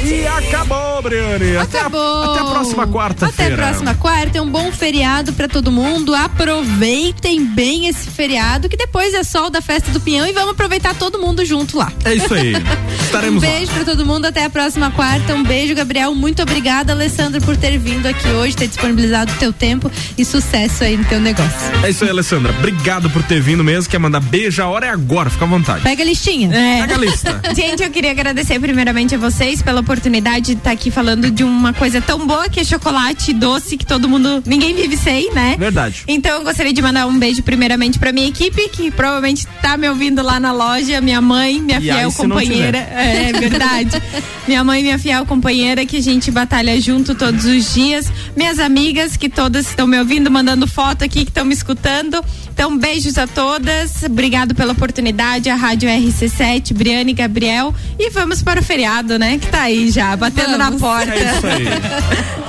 [0.04, 1.56] E acabou, Briane.
[1.56, 2.22] Acabou.
[2.22, 3.54] Até, até a próxima Até quarta-feira.
[3.54, 4.38] a próxima quarta.
[4.38, 6.14] É um bom feriado pra todo mundo.
[6.14, 10.94] Aproveitem bem esse feriado, que depois é sol da festa do Pinhão e vamos aproveitar
[10.94, 11.92] todo mundo junto lá.
[12.04, 12.54] É isso aí.
[13.02, 13.52] Estaremos um lá.
[13.52, 14.24] beijo pra todo mundo.
[14.26, 15.34] Até a próxima quarta.
[15.34, 16.14] Um beijo, Gabriel.
[16.14, 20.84] Muito obrigada, Alessandra, por ter vindo aqui hoje, ter disponibilizado o teu tempo e sucesso
[20.84, 21.70] aí no teu negócio.
[21.82, 22.52] É isso aí, Alessandra.
[22.58, 23.90] Obrigado por ter vindo mesmo.
[23.90, 24.62] Quer mandar beijo?
[24.62, 25.82] A hora é agora, fica à vontade.
[25.82, 26.48] Pega a listinha.
[26.50, 27.40] Pega a lista.
[27.54, 31.72] Gente, eu queria agradecer primeiramente a vocês pela oportunidade de estar aqui falando de uma
[31.72, 35.56] coisa tão boa que é chocolate doce que todo mundo, ninguém vive sem, né?
[35.58, 36.04] Verdade.
[36.06, 39.88] Então eu gostaria de mandar um beijo primeiramente pra minha equipe, que provavelmente tá me
[39.88, 42.78] ouvindo lá na loja, minha mãe, minha E fiel aí, companheira.
[42.78, 43.28] tiver?
[43.28, 44.02] É verdade.
[44.46, 48.10] minha mãe, minha fiel companheira, que a gente batalha junto todos os dias.
[48.36, 52.24] Minhas amigas, que todas estão me ouvindo, mandando foto aqui, que estão me escutando.
[52.56, 54.02] Então, beijos a todas.
[54.04, 55.50] Obrigado pela oportunidade.
[55.50, 57.74] A Rádio RC7, Briane e Gabriel.
[57.98, 59.36] E vamos para o feriado, né?
[59.36, 61.14] Que tá aí já, batendo na porta.
[61.14, 61.66] É isso aí.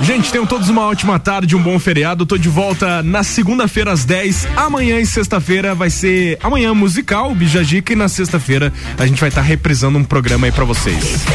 [0.00, 2.24] Gente, tenham todos uma ótima tarde, um bom feriado.
[2.24, 4.48] Tô de volta na segunda-feira às 10.
[4.56, 9.42] Amanhã e sexta-feira vai ser amanhã musical, Bijagica, e na sexta-feira a gente vai estar
[9.42, 11.26] reprisando um programa aí pra vocês.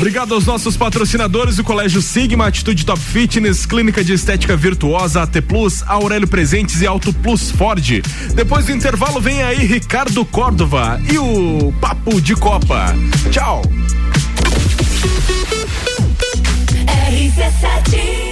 [0.00, 5.42] Obrigado aos nossos patrocinadores, o Colégio Sigma, Atitude Top Fitness, Clínica de Estética Virtuosa, AT
[5.46, 8.00] Plus, Aurélio Presentes e Auto Plus Ford.
[8.34, 12.94] Depois do intervalo vem aí Ricardo Córdova e o Papo de Copa.
[13.30, 13.60] Tchau.
[17.10, 18.29] RC7